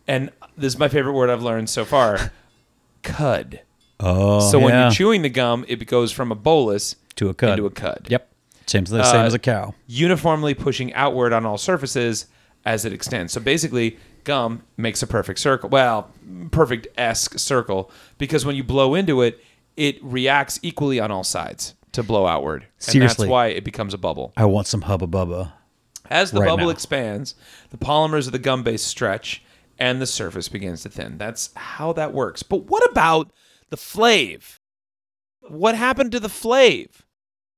[0.06, 2.30] And this is my favorite word I've learned so far
[3.02, 3.60] cud.
[4.00, 7.50] oh, So when you're chewing the gum, it goes from a bolus to a cud.
[7.50, 8.06] into a cud.
[8.08, 8.28] Yep,
[8.66, 9.74] same the same Uh, as a cow.
[9.86, 12.26] Uniformly pushing outward on all surfaces
[12.64, 13.32] as it extends.
[13.32, 15.68] So basically, gum makes a perfect circle.
[15.68, 16.10] Well,
[16.50, 19.42] perfect esque circle because when you blow into it,
[19.78, 22.62] it reacts equally on all sides to blow outward.
[22.64, 23.24] And Seriously.
[23.26, 24.32] that's why it becomes a bubble.
[24.36, 25.52] I want some hubba bubba.
[26.10, 26.70] As the Right bubble now.
[26.70, 27.34] expands,
[27.70, 29.42] the polymers of the gum base stretch
[29.78, 31.16] and the surface begins to thin.
[31.18, 32.42] That's how that works.
[32.42, 33.30] But what about
[33.70, 34.60] the flave?
[35.48, 37.04] What happened to the flave?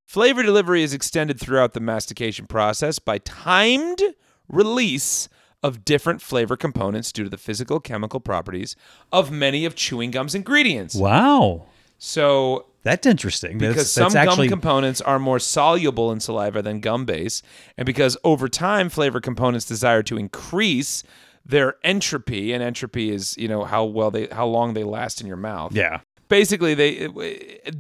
[0.04, 4.02] Flavor delivery is extended throughout the mastication process by timed
[4.48, 5.28] release
[5.62, 8.74] of different flavor components due to the physical chemical properties
[9.12, 10.94] of many of chewing gum's ingredients.
[10.94, 11.66] Wow,
[12.03, 13.59] So that's interesting.
[13.59, 17.43] because that's, some that's actually gum components are more soluble in saliva than gum base,
[17.77, 21.05] and because over time flavor components desire to increase
[21.45, 25.27] their entropy, and entropy is you know how well they how long they last in
[25.27, 25.73] your mouth.
[25.75, 26.01] yeah.
[26.31, 27.09] Basically, they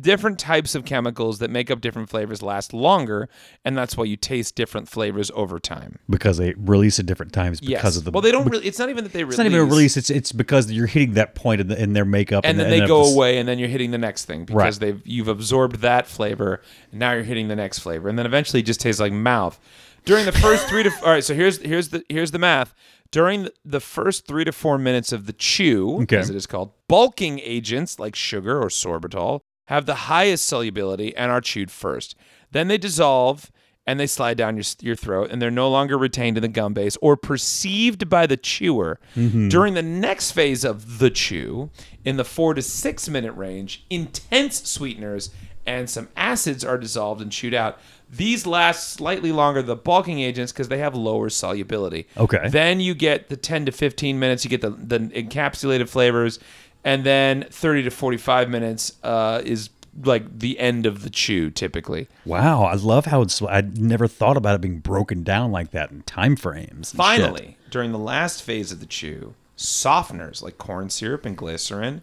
[0.00, 3.28] different types of chemicals that make up different flavors last longer,
[3.64, 5.98] and that's why you taste different flavors over time.
[6.10, 7.96] Because they release at different times because yes.
[7.96, 8.10] of the.
[8.10, 8.66] well, they don't really.
[8.66, 9.34] It's not even that they release.
[9.34, 9.96] It's not even a release.
[9.96, 12.76] It's it's because you're hitting that point in, the, in their makeup, and then the-
[12.76, 14.80] they and go the- away and then you're hitting the next thing because Right.
[14.80, 16.60] they've you've absorbed that flavor
[16.90, 19.58] and now you're hitting the next flavor and then eventually it just tastes like mouth
[20.04, 22.74] during the first three to all right so here's here's the here's the math
[23.10, 26.18] during the, first three to four minutes of the chew Okay.
[26.18, 31.30] as it is called bulking agents like sugar or sorbitol have the highest solubility and
[31.30, 32.16] are chewed first.
[32.50, 33.50] Then they dissolve
[33.86, 36.74] and they slide down your, your throat and they're no longer retained in the gum
[36.74, 39.00] base or perceived by the chewer.
[39.16, 39.48] Mm-hmm.
[39.48, 41.70] During the next phase of the chew
[42.04, 45.30] in the four to six minute range intense sweeteners
[45.70, 47.78] and some acids are dissolved and chewed out
[48.10, 52.48] these last slightly longer the bulking agents because they have lower solubility Okay.
[52.48, 56.38] then you get the 10 to 15 minutes you get the, the encapsulated flavors
[56.84, 59.70] and then 30 to 45 minutes uh, is
[60.04, 63.42] like the end of the chew typically Wow, I love how it's.
[63.42, 66.70] I never thought about it being broken down like that in time frames.
[66.72, 66.96] and shit.
[66.96, 72.02] Finally, during the last phase of the chew, softeners like corn syrup and glycerin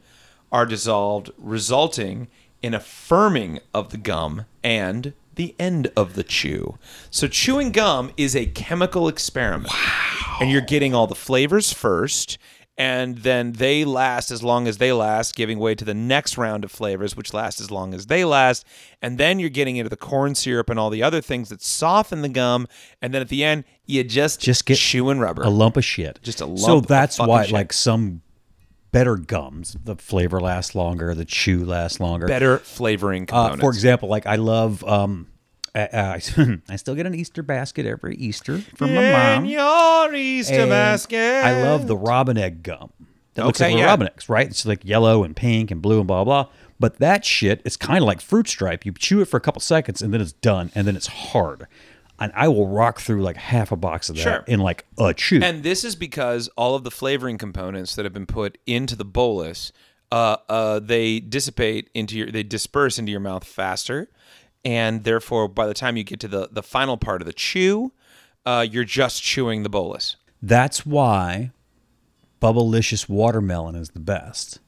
[0.52, 2.28] are dissolved, resulting
[2.68, 6.78] in a firming of the gum and the end of the chew.
[7.10, 9.72] So, chewing gum is a chemical experiment.
[9.72, 10.38] Wow.
[10.42, 12.38] And you're getting all the flavors first,
[12.78, 16.64] and then they last as long as they last, giving way to the next round
[16.66, 18.66] of flavors, which last as long as they last.
[19.02, 22.22] And then you're getting into the corn syrup and all the other things that soften
[22.22, 22.68] the gum.
[23.02, 25.42] And then at the end, you just Just get chewing rubber.
[25.44, 26.20] a lump of shit.
[26.22, 27.54] Just a lump of that's why, shit.
[27.54, 28.22] like some
[28.98, 32.26] better gums, the flavor lasts longer, the chew lasts longer.
[32.26, 34.84] Better flavoring Uh, for example, like I love.
[34.84, 35.28] Um,
[35.76, 36.20] uh, uh,
[36.70, 39.44] I still get an Easter basket every Easter from my mom.
[39.46, 41.44] In your Easter And basket.
[41.46, 42.92] I love the robin egg gum.
[43.36, 43.86] That looks like a yeah.
[43.86, 44.48] robin eggs, right?
[44.48, 46.48] It's like yellow and pink and blue and blah blah.
[46.80, 48.84] But that shit is kind of like fruit stripe.
[48.84, 51.68] You chew it for a couple seconds and then it's done, and then it's hard.
[52.20, 54.44] And I will rock through like half a box of that Sure.
[54.48, 55.40] in like a chew.
[55.44, 59.06] And this is because all of the flavoring components that have been put into the
[59.06, 59.72] bolus,
[60.12, 64.10] uh, uh, they dissipate into your, they disperse into your mouth faster,
[64.66, 67.92] and therefore, by the time you get to the the final part of the chew,
[68.46, 70.16] uh, you're just chewing the bolus.
[70.42, 71.52] That's why
[72.42, 74.60] Bubblicious watermelon is the best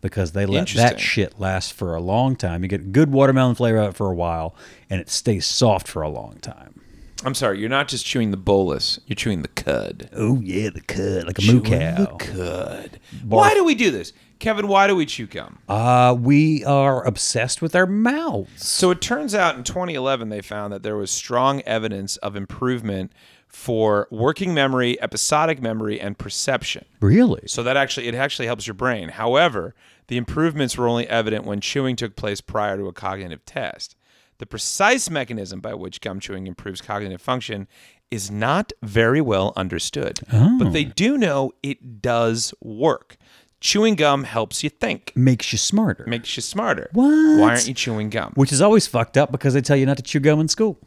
[0.00, 2.62] because they let that shit last for a long time.
[2.62, 4.54] You get good watermelon flavor out for a while,
[4.88, 6.79] and it stays soft for a long time.
[7.24, 10.08] I'm sorry, you're not just chewing the bolus; you're chewing the cud.
[10.14, 11.96] Oh yeah, the cud like a moo cow.
[11.96, 13.00] The cud.
[13.26, 14.68] Why do we do this, Kevin?
[14.68, 15.58] Why do we chew gum?
[15.68, 18.66] Uh, we are obsessed with our mouths.
[18.66, 23.12] So it turns out in 2011 they found that there was strong evidence of improvement
[23.48, 26.84] for working memory, episodic memory, and perception.
[27.00, 27.42] Really?
[27.46, 29.10] So that actually it actually helps your brain.
[29.10, 29.74] However,
[30.06, 33.96] the improvements were only evident when chewing took place prior to a cognitive test.
[34.40, 37.68] The precise mechanism by which gum chewing improves cognitive function
[38.10, 40.20] is not very well understood.
[40.32, 40.92] But they oh.
[40.96, 43.18] do know it does work.
[43.60, 46.06] Chewing gum helps you think, Makes you smarter.
[46.06, 46.88] makes you smarter.
[46.94, 47.10] What?
[47.38, 48.32] Why aren't you chewing gum?
[48.34, 50.78] Which is always fucked up because they tell you not to chew gum in school.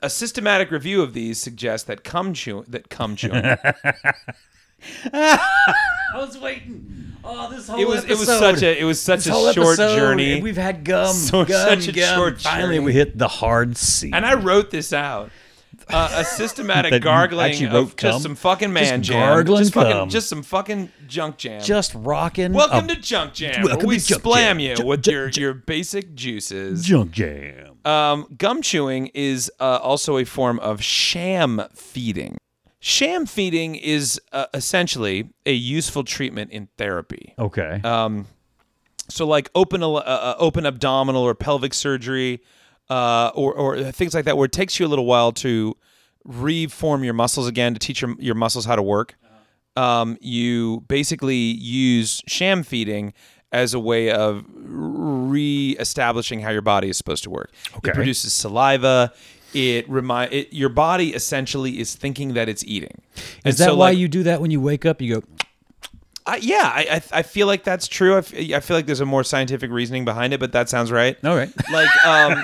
[0.00, 3.42] A systematic review of these suggests that cum chew that cum chewing
[5.12, 5.38] I
[6.14, 7.12] was waiting.
[7.24, 10.40] Oh, this whole it was it was such a it was such a short journey.
[10.40, 12.14] We've had gum, So- gum, such a gum.
[12.16, 12.86] short Finally, journey.
[12.86, 14.10] we hit the hard C.
[14.12, 15.30] And I wrote this out.
[15.88, 18.20] Uh, a systematic gargling of just cum?
[18.20, 19.28] some fucking man Just jam.
[19.28, 20.08] gargling just fucking, cum.
[20.08, 21.60] just some fucking junk jam.
[21.62, 22.52] just rocking.
[22.52, 23.62] welcome to Junk Jam.
[23.62, 24.58] where welcome we to splam Jam.
[24.60, 26.84] you Junk- with junk- your junk- your basic juices.
[26.84, 27.76] junk jam.
[27.84, 32.38] Um, gum chewing is uh, also a form of sham feeding.
[32.88, 37.34] Sham feeding is uh, essentially a useful treatment in therapy.
[37.36, 37.80] Okay.
[37.82, 38.28] Um,
[39.08, 42.44] so like open uh, uh, open abdominal or pelvic surgery,
[42.88, 45.76] uh, or or things like that, where it takes you a little while to
[46.24, 49.16] reform your muscles again to teach your your muscles how to work.
[49.74, 53.14] Um, you basically use sham feeding
[53.50, 57.50] as a way of re-establishing how your body is supposed to work.
[57.78, 57.90] Okay.
[57.90, 59.12] It produces saliva.
[59.56, 63.00] It remind it, your body essentially is thinking that it's eating.
[63.42, 65.00] And is that so, why like, you do that when you wake up?
[65.00, 65.26] You go.
[66.28, 68.14] I, yeah, I, I I feel like that's true.
[68.14, 70.90] I, f- I feel like there's a more scientific reasoning behind it, but that sounds
[70.90, 71.16] right.
[71.24, 71.50] All right.
[71.70, 72.42] Like, um,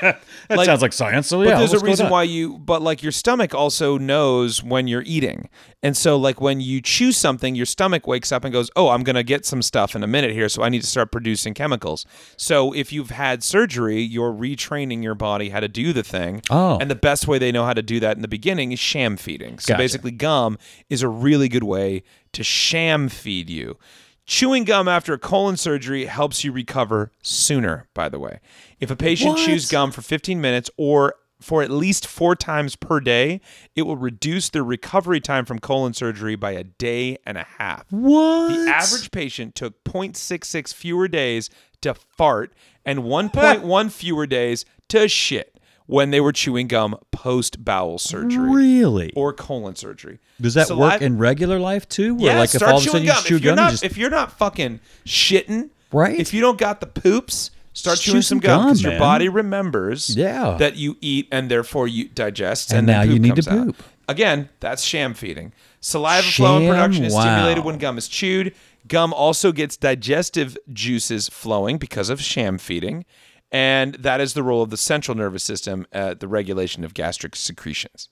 [0.48, 1.26] That sounds like science.
[1.26, 4.86] So but yeah, there's a reason why you, but like your stomach also knows when
[4.86, 5.48] you're eating,
[5.82, 9.02] and so like when you chew something, your stomach wakes up and goes, "Oh, I'm
[9.02, 12.06] gonna get some stuff in a minute here, so I need to start producing chemicals."
[12.36, 16.42] So if you've had surgery, you're retraining your body how to do the thing.
[16.50, 16.78] Oh.
[16.78, 19.16] and the best way they know how to do that in the beginning is sham
[19.16, 19.58] feeding.
[19.58, 19.78] So Gotcha.
[19.82, 20.56] basically, gum
[20.88, 23.78] is a really good way to sham feed you.
[24.24, 28.40] Chewing gum after a colon surgery helps you recover sooner, by the way.
[28.80, 29.44] If a patient What?
[29.44, 33.40] chews gum for 15 minutes or for at least four times per day,
[33.74, 37.90] it will reduce their recovery time from colon surgery by a day and a half.
[37.90, 38.48] What?
[38.64, 45.51] The average patient took 0.66 fewer days to fart and 1.1 fewer days to shit
[45.86, 49.12] when they were chewing gum post bowel surgery Really?
[49.14, 50.18] or colon surgery.
[50.40, 52.14] Does that Saliva- work in regular life too?
[52.14, 53.22] Where yeah, like if start all of a chewing sudden you gum.
[53.24, 56.18] chew if you're gum, not, just if you're not fucking shitting, Right.
[56.18, 60.16] If you don't got the poops, start Just chewing some gum because your body remembers
[60.16, 60.56] Yeah.
[60.58, 62.70] that you eat and therefore you digest.
[62.70, 63.66] And And, now you need to comes out.
[63.66, 63.82] poop.
[64.08, 65.52] Again, that's sham feeding.
[65.80, 68.54] Saliva flow and production is stimulated when gum is chewed.
[68.88, 73.04] Gum also gets digestive juices flowing because of sham feeding.
[73.52, 77.36] And that is the role of the central nervous system at the regulation of gastric
[77.36, 78.08] secretions.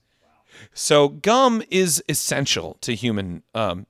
[0.75, 3.87] So gum is essential to human um,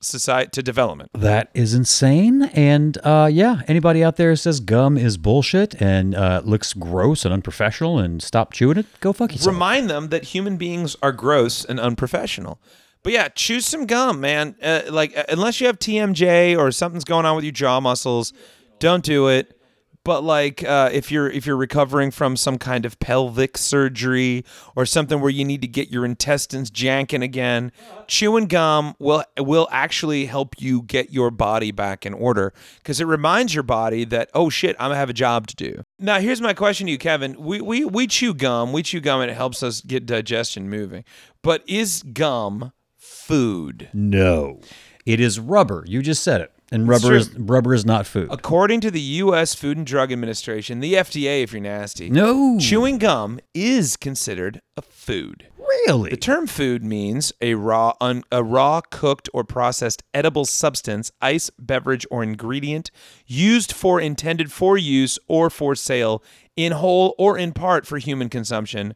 [0.00, 1.10] society to development.
[1.14, 2.42] That is insane.
[2.42, 7.24] And uh, yeah, anybody out there who says gum is bullshit and uh, looks gross
[7.24, 9.54] and unprofessional and stop chewing it, go fuck yourself.
[9.54, 12.60] Remind them that human beings are gross and unprofessional.
[13.04, 14.56] But yeah, choose some gum, man.
[14.62, 18.32] Uh, like uh, unless you have TMJ or something's going on with your jaw muscles,
[18.78, 19.56] don't do it.
[20.04, 24.84] But like uh, if you're if you're recovering from some kind of pelvic surgery or
[24.84, 27.72] something where you need to get your intestines janking again,
[28.06, 33.04] chewing gum will will actually help you get your body back in order because it
[33.04, 35.82] reminds your body that oh shit, I'm gonna have a job to do.
[35.98, 37.36] Now here's my question to you, Kevin.
[37.38, 41.04] We we we chew gum, we chew gum, and it helps us get digestion moving.
[41.42, 43.88] But is gum food?
[43.92, 44.60] No,
[45.06, 45.84] it is rubber.
[45.86, 48.28] You just said it, and rubber is rubber is not food.
[48.30, 49.54] According to the U.S.
[49.54, 54.82] Food and Drug Administration, the FDA, if you're nasty, No, chewing gum is considered a
[54.82, 55.46] food.
[55.86, 56.10] really.
[56.10, 61.50] The term food means a raw, un, a raw, cooked, or processed edible substance, ice,
[61.58, 62.90] beverage, or ingredient
[63.26, 66.22] used for intended for use or for sale
[66.56, 68.94] in whole or in part for human consumption,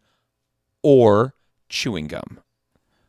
[0.83, 1.35] or
[1.69, 2.41] chewing gum.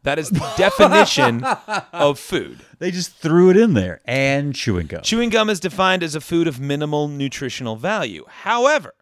[0.07, 1.43] That is the definition
[1.93, 2.59] of food.
[2.79, 5.01] They just threw it in there and chewing gum.
[5.01, 8.23] Chewing gum is defined as a food of minimal nutritional value.
[8.29, 8.93] However,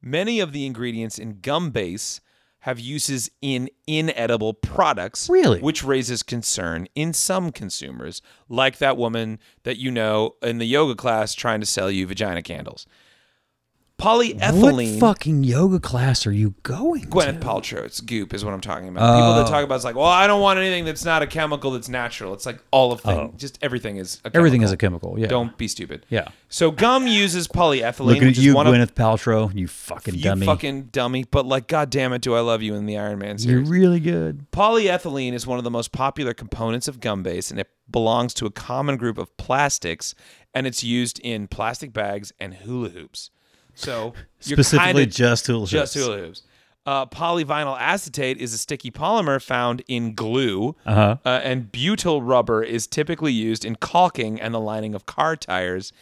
[0.00, 2.22] many of the ingredients in gum base
[2.60, 5.60] have uses in inedible products, Really?
[5.60, 10.94] which raises concern in some consumers, like that woman that you know in the yoga
[10.94, 12.86] class trying to sell you vagina candles.
[14.00, 14.94] Polyethylene.
[14.94, 17.84] What fucking yoga class are you going Gwyneth to?
[17.84, 19.16] It's goop is what I'm talking about.
[19.16, 19.50] People that oh.
[19.50, 22.32] talk about it's like, well, I don't want anything that's not a chemical that's natural.
[22.32, 23.30] It's like all of things.
[23.34, 23.34] Oh.
[23.36, 24.64] Just everything is a Everything chemical.
[24.64, 25.18] is a chemical.
[25.18, 25.26] Yeah.
[25.26, 26.06] Don't be stupid.
[26.08, 26.28] Yeah.
[26.48, 29.54] So gum uses polyethylene, Look which at you, is one of Gwyneth Paltrow.
[29.54, 30.46] You fucking you dummy.
[30.46, 31.24] fucking dummy.
[31.30, 33.44] But like, god damn it, do I love you in the Iron Man series?
[33.44, 33.70] You're series?
[33.70, 34.50] really good.
[34.50, 38.46] Polyethylene is one of the most popular components of gum base, and it belongs to
[38.46, 40.14] a common group of plastics,
[40.54, 43.30] and it's used in plastic bags and hula hoops.
[43.74, 46.42] So Specifically, just hula just hula hoops.
[46.86, 51.16] Uh, polyvinyl acetate is a sticky polymer found in glue, Uh-huh.
[51.24, 55.92] uh, and butyl rubber is typically used in caulking and the lining of car tires,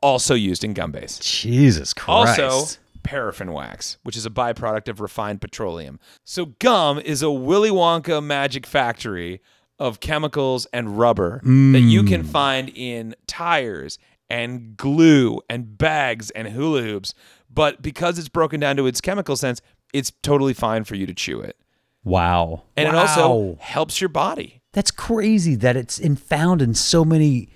[0.00, 1.18] also used in gum base.
[1.18, 2.40] Jesus Christ.
[2.40, 6.00] Also, paraffin wax, which is a byproduct of refined petroleum.
[6.24, 9.42] So, gum is a Willy Wonka magic factory
[9.78, 13.98] of chemicals and rubber that you can find in tires
[14.30, 17.14] and glue and bags and hula hoops.
[17.52, 19.60] But because it's broken down to its chemical sense,
[19.92, 21.56] it's totally fine for you to chew it.
[22.02, 22.62] wow.
[22.76, 24.60] And it also helps your body.
[24.72, 27.48] That's crazy that it's in found in so many,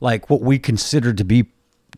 [0.00, 1.46] like what we consider to be,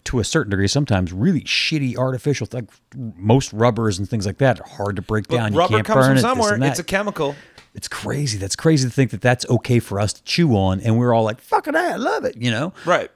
[0.03, 2.49] to a certain degree, sometimes really shitty artificial.
[2.51, 2.69] Like
[3.17, 5.53] most rubbers and things like that are hard to break But down.
[5.53, 6.69] You rubber can't comes burn from it, somewhere.
[6.69, 7.37] It's a chemical.
[7.75, 8.37] It's crazy.
[8.39, 11.25] That's crazy to think that that's okay for us to chew on, and we're all
[11.25, 12.73] like, "Fucking, that, I love it," you know?
[12.85, 13.11] Right.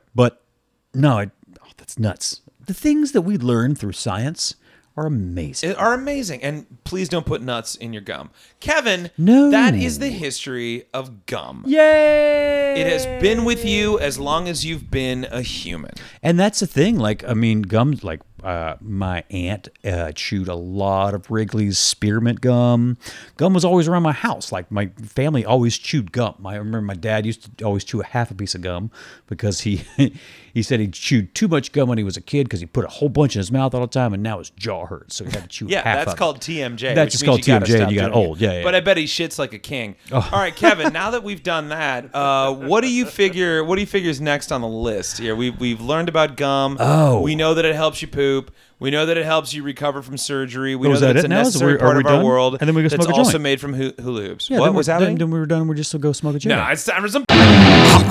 [0.95, 1.31] No, it,
[1.63, 2.41] oh, that's nuts.
[2.65, 4.55] The things that we learn through science
[4.97, 5.71] are amazing.
[5.71, 6.43] It- are amazing.
[6.43, 8.31] And please don't put nuts in your gum.
[8.61, 9.51] Kevin, No.
[9.51, 11.63] that is the history of gum.
[11.67, 12.81] Yay!
[12.81, 15.93] It has been with you as long as you've been a human.
[16.23, 16.99] And that's the thing.
[16.99, 17.97] Like, I mean, gum.
[18.03, 22.97] Like, uh, my aunt uh, chewed a lot of Wrigley's spearmint gum.
[23.37, 24.51] Gum was always around my house.
[24.53, 26.45] Like, my family always chewed gum.
[26.45, 28.91] I remember my dad used to always chew a half a piece of gum
[29.29, 29.83] because he
[30.55, 32.85] he said he chewed too much gum when he was a kid because he put
[32.85, 35.25] a whole bunch in his mouth all the time, and now his jaw hurts, so
[35.25, 35.67] he had to chew.
[35.69, 36.19] Yeah, half that's of it.
[36.19, 36.95] called TMJ.
[36.95, 38.41] That's which just called TMJ and you got old.
[38.41, 38.63] Yeah, yeah.
[38.63, 39.97] But I bet he shits like a king.
[40.13, 40.93] All right, Kevin.
[40.93, 43.63] now that we've done that, uh, what do you figure?
[43.65, 45.19] What do you figure is next on the list?
[45.19, 46.77] Here, we've we've learned about gum.
[46.81, 47.21] Oh.
[47.21, 48.53] we know that it helps you poop.
[48.81, 50.77] We know that it helps you recover from surgery.
[50.77, 51.39] We Oh, know that, that it's it a now?
[51.43, 52.25] Necessary we- part we of our done?
[52.25, 52.59] world.
[52.61, 53.19] And then we go smoke a joint.
[53.19, 54.49] It's also made from hu- hula hoops.
[54.49, 55.17] Yeah, what was happening?
[55.17, 55.67] Then, then we were done.
[55.67, 56.57] We're just to go smoke a joint.
[56.57, 57.25] no, it's time for some.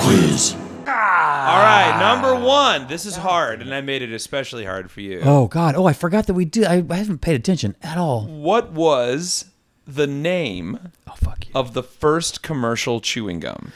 [0.00, 0.54] Quiz.
[0.86, 2.86] All right, number one.
[2.88, 5.20] This is hard, and I made it especially hard for you.
[5.22, 5.74] Oh God!
[5.74, 6.64] Oh, I forgot that we did.
[6.64, 8.26] I, I haven't paid attention at all.
[8.26, 9.46] What was
[9.86, 11.52] the name Oh fuck you.
[11.54, 13.72] of the first commercial chewing gum?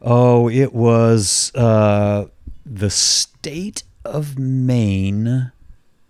[0.00, 2.26] Oh, it was uh,
[2.64, 5.52] the state of Maine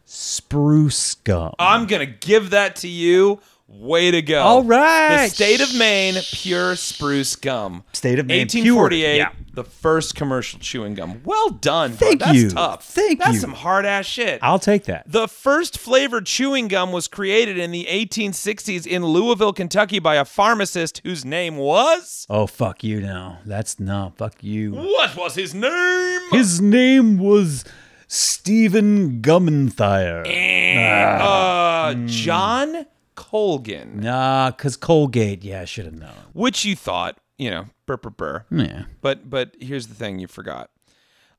[0.04, 1.54] spruce gum.
[1.58, 3.40] I'm gonna give that to you.
[3.72, 4.42] Way to go!
[4.42, 5.28] All right.
[5.28, 7.84] the state of Maine, pure spruce gum.
[7.92, 9.00] State of Maine, 1848.
[9.00, 9.16] pure.
[9.16, 9.30] Yeah.
[9.54, 11.22] The first commercial chewing gum.
[11.24, 11.92] Well done.
[11.92, 11.98] bud.
[12.00, 12.50] Thank That's you.
[12.50, 12.84] Tough.
[12.84, 13.32] Thank That's you.
[13.34, 14.40] That's some hard ass shit.
[14.42, 15.04] I'll take that.
[15.10, 20.24] The first flavored chewing gum was created in the 1860s in Louisville, Kentucky by a
[20.24, 22.26] pharmacist whose name was.
[22.28, 23.38] Oh fuck you now.
[23.46, 24.72] That's no fuck you.
[24.72, 26.20] What was his name?
[26.32, 27.64] His name was
[28.08, 30.26] Stephen Gummenthire.
[30.26, 31.92] Eh, uh, ah.
[31.94, 32.06] hmm.
[32.06, 32.86] John
[33.20, 34.00] Colgan.
[34.00, 35.44] Nah, cause Colgate.
[35.44, 36.14] Yeah, I should have known.
[36.32, 38.44] Which you thought, you know, burr, burr, burr.
[38.50, 38.84] Yeah.
[39.02, 40.70] But but here's the thing you forgot.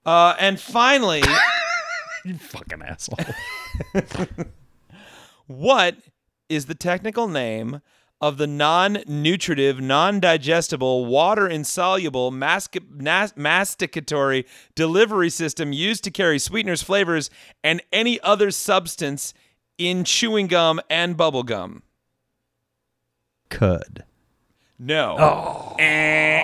[0.05, 1.23] Uh, and finally,
[2.23, 3.17] You fucking asshole.
[5.47, 5.97] what
[6.49, 7.81] is the technical name
[8.19, 12.69] of the non-nutritive, non-digestible, water-insoluble, nas-
[13.33, 17.31] masticatory delivery system used to carry sweeteners, flavors,
[17.63, 19.33] and any other substance
[19.89, 21.83] in chewing gum and bubble gum?
[23.49, 24.03] Cud.
[24.83, 25.75] No.
[25.77, 26.41] Eh.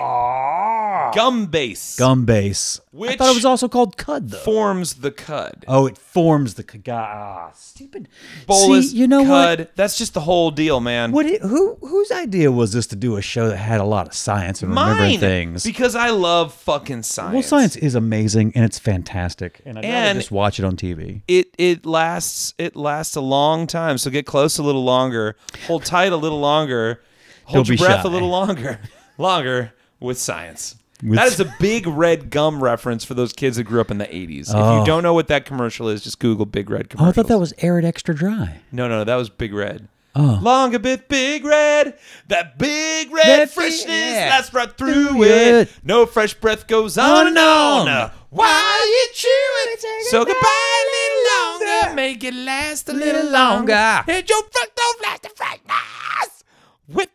[1.15, 1.95] Gum base.
[1.97, 2.79] Gum base.
[3.01, 4.37] I thought it was also called cud though.
[4.39, 5.65] forms the cud.
[5.67, 6.83] oh, it forms the cud.
[6.89, 8.07] Ah, stupid.
[8.45, 9.59] Bolus, See, you know cud.
[9.59, 9.75] what?
[9.75, 11.11] That's just the whole deal, man.
[11.11, 11.25] What?
[11.25, 11.75] It, who?
[11.81, 14.69] Whose idea was this to do a show that had a lot of science and
[14.69, 15.19] remembering Mine.
[15.19, 15.63] things?
[15.63, 17.33] Because I love fucking science.
[17.33, 21.21] well, science is amazing and it's fantastic, and I'd And- just watch it on TV.
[21.27, 23.97] it it lasts it lasts a long time.
[23.97, 25.35] So get close a little longer,
[25.65, 27.01] hold tight a little longer,
[27.47, 28.07] hold your breath shy.
[28.07, 28.79] a little longer,
[29.17, 30.75] longer with science.
[31.03, 33.97] With- that is a big red gum reference for those kids that grew up in
[33.99, 34.49] the 80s.
[34.49, 34.79] If Oh.
[34.79, 37.05] you don't know what that commercial is, just Google Big Red Oh.
[37.05, 38.61] I thought that was Arrid extra dry.
[38.71, 39.87] No, no, that was Big Red.
[40.15, 40.39] Oh.
[40.41, 41.93] Longer bit Big Red,
[42.29, 44.29] that Big Red That freshness yeah.
[44.29, 45.29] that's right through Through it.
[45.67, 45.71] it.
[45.83, 48.11] No fresh breath goes on and on.
[48.31, 53.73] While you chew it, so goodbye a little longer, make it last a little longer.
[53.73, 56.36] And your fructose last the freshness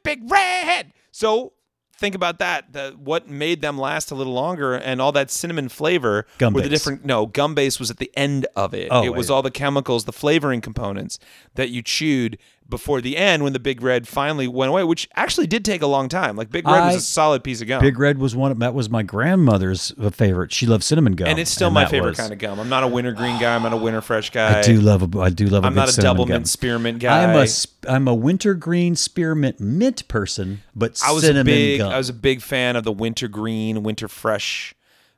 [0.03, 0.93] Big Red.
[1.11, 1.53] So
[1.97, 2.73] think about that.
[2.73, 6.63] The, what made them last a little longer and all that cinnamon flavor Gum were
[6.63, 7.05] the different.
[7.05, 8.89] No, gum base was at the end of it.
[8.91, 11.19] Oh, it was all the chemicals, the flavoring components
[11.55, 12.39] that you chewed
[12.73, 15.87] before the end when the Big Red finally went away, which actually did take a
[15.87, 16.37] long time.
[16.37, 17.83] Like Big Red was a solid piece of gum.
[17.83, 18.59] Big Red was one.
[18.61, 20.51] That was my grandmother's favorite.
[20.53, 22.59] She loved cinnamon gum, and it's still my favorite was- kind of gum.
[22.59, 23.55] I'm not a winter green guy.
[23.55, 24.59] I'm not a Winterfresh guy.
[24.59, 25.21] I do love a.
[25.21, 25.65] I do love.
[25.65, 26.37] I'm a not a double gum.
[26.37, 27.25] mint spearmint guy.
[27.25, 27.47] I'm a
[27.89, 31.93] I'm a wintergreen spearmint mint person, but I was a big gum.
[31.93, 34.73] I was a big fan of the winter green, Winterfresh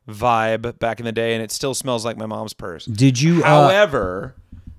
[0.09, 2.85] vibe back in the day, and it still smells like my mom's purse.
[2.87, 3.43] Did you?
[3.43, 4.35] Uh, However,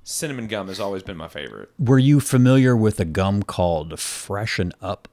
[0.06, 1.70] cinnamon gum has always been my favorite.
[1.80, 5.08] were you familiar with a gum called Freshen Up?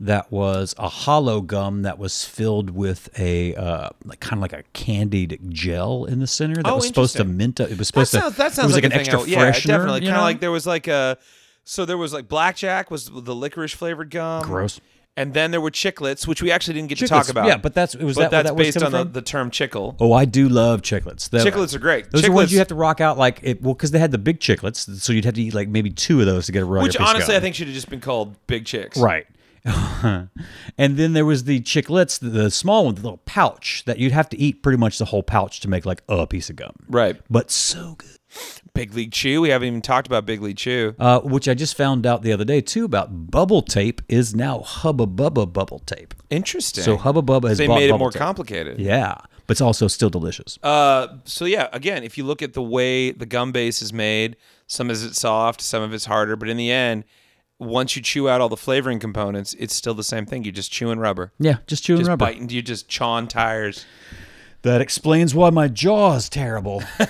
[0.00, 4.52] That was a hollow gum that was filled with a uh, like kind of like
[4.52, 7.58] a candied gel in the center that Oh, was supposed to mint.
[7.58, 8.38] It was That supposed sounds to.
[8.38, 9.66] that sounds it was like, a an extra I- freshener.
[9.66, 10.00] Yeah, definitely.
[10.02, 11.18] Kind of like there was like a
[11.64, 14.42] so there was like blackjack was the licorice flavored gum.
[14.44, 14.80] Gross.
[15.18, 17.48] And then there were chiclets, which we actually didn't get to talk about.
[17.48, 19.50] yeah, but that's- it was but that that's that was based on the, the term
[19.50, 19.96] chicle.
[19.98, 21.28] Oh, I do love chiclets.
[21.28, 22.12] The- Chiclets are great.
[22.12, 23.60] Those are ones you have to rock out like it.
[23.60, 26.20] Well, because they had the big chiclets, so you'd have to eat like maybe two
[26.20, 27.34] of those to get a regular Which honestly.
[27.34, 28.96] I think should have just been called Big Chicks.
[28.96, 29.26] Right.
[29.64, 30.28] and
[30.96, 34.28] then there was the chiclets, the, the small one, the little pouch that you'd have
[34.28, 36.72] to eat pretty much the whole pouch to make like a piece of gum.
[36.88, 37.20] Right.
[37.28, 38.17] But so good.
[38.74, 39.40] Big League Chew.
[39.40, 40.94] We haven't even talked about Big League Chew.
[40.98, 44.60] Uh, which I just found out the other day too about bubble tape is now
[44.60, 46.14] Hubba Bubba bubble tape.
[46.30, 46.84] Interesting.
[46.84, 48.20] So Hubba Bubba has they made it more tape.
[48.20, 48.78] complicated.
[48.78, 49.14] Yeah,
[49.46, 50.58] but it's also still delicious.
[50.62, 54.36] Uh, so yeah, again, if you look at the way the gum base is made,
[54.66, 57.04] some of it's soft, some of it's harder, but in the end,
[57.58, 60.44] once you chew out all the flavoring components, it's still the same thing.
[60.44, 62.26] You're just chewing rubber, yeah, just chewing just rubber.
[62.26, 62.48] biting.
[62.50, 63.84] You just chawing tires.
[64.62, 66.82] That explains why my jaw is terrible.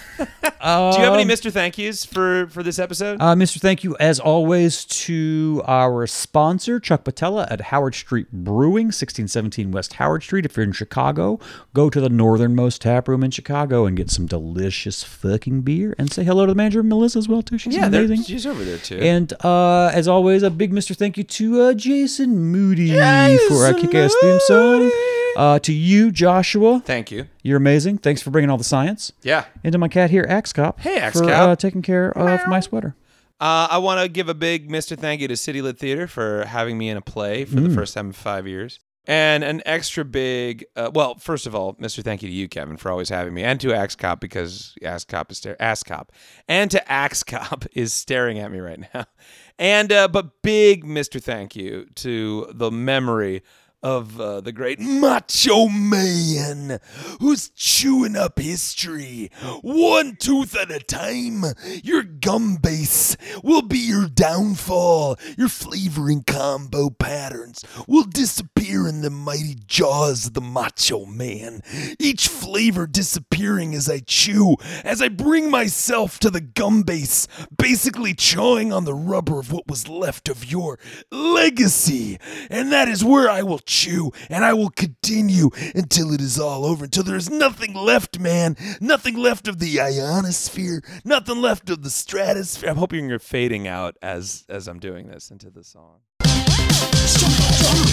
[0.61, 3.23] Do you have any Mister Thank Yous for for this episode?
[3.23, 3.61] Uh, Mr.
[3.61, 9.95] Thank you, as always, to our sponsor, Chuck Patella at Howard Street Brewing, 1617 West
[9.95, 10.45] Howard Street.
[10.45, 11.39] If you're in Chicago,
[11.75, 15.95] go to the northernmost tap room in Chicago and get some delicious fucking beer.
[15.97, 17.57] And say hello to the manager, Melissa, as well, too.
[17.57, 18.25] She's yeah, amazing.
[18.25, 18.99] she's over there too.
[18.99, 20.97] And uh, as always, a big Mr.
[20.97, 24.91] Thank you to uh, Jason Moody for our kick ass theme song.
[25.39, 26.81] Uh, to you, Joshua.
[26.85, 27.27] Thank you.
[27.43, 27.99] You're amazing.
[27.99, 29.13] Thanks for bringing all the science.
[29.23, 29.45] Yeah.
[29.63, 30.81] And to my cat here, Axe Cop.
[30.81, 31.49] Hey, Axe for, Cop.
[31.51, 32.97] Uh, taking care of my sweater.
[33.41, 34.99] Uh, I want to give a big Mr.
[34.99, 37.69] Thank you to City Lit Theater for having me in a play for Mm.
[37.69, 38.81] the first time in five years.
[39.07, 42.03] And an extra big, uh, well, first of all, Mr.
[42.03, 45.05] Thank you to you, Kevin, for always having me, and to Axe Cop because Axe
[45.05, 46.13] Cop is stare- Axe Cop,
[46.49, 49.07] and to Axe Cop is staring at me right now.
[49.59, 51.23] And uh, but big Mr.
[51.23, 53.43] Thank you to the memory
[53.83, 56.81] of uh, the great Macho Man
[57.21, 59.31] who's chewing up history
[59.63, 61.45] one tooth at a time.
[61.85, 65.17] Your gum base will be your downfall.
[65.37, 71.61] Your flavoring combo patterns will disappear in the mighty jaws of the Macho Man.
[71.99, 78.15] Each flavor disappearing as I chew, as I bring myself to the gum base, basically
[78.15, 80.79] chawing on the rubber of what was left of your
[81.13, 82.19] legacy.
[82.51, 86.65] And that is where I will chew and I will continue until it is all
[86.65, 88.57] over, until there is nothing left, man.
[88.81, 92.71] Nothing left of the ionosphere, nothing left of the stratosphere.
[92.71, 96.01] I'm hoping you're fading out as as I'm doing this into the song.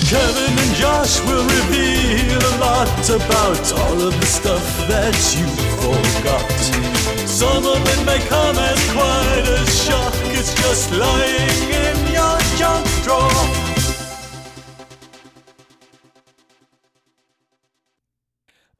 [0.09, 5.47] Kevin and Josh will reveal a lot about all of the stuff that you
[5.81, 7.27] forgot.
[7.27, 10.13] Some of it may come as quite a shock.
[10.37, 13.64] It's just lying in your junk drawer.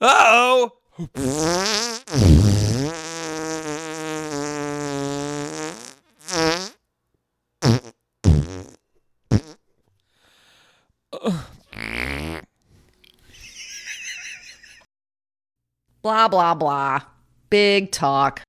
[0.01, 0.71] Uh oh.
[16.01, 16.99] Blah, blah, blah.
[17.49, 18.41] Big talk.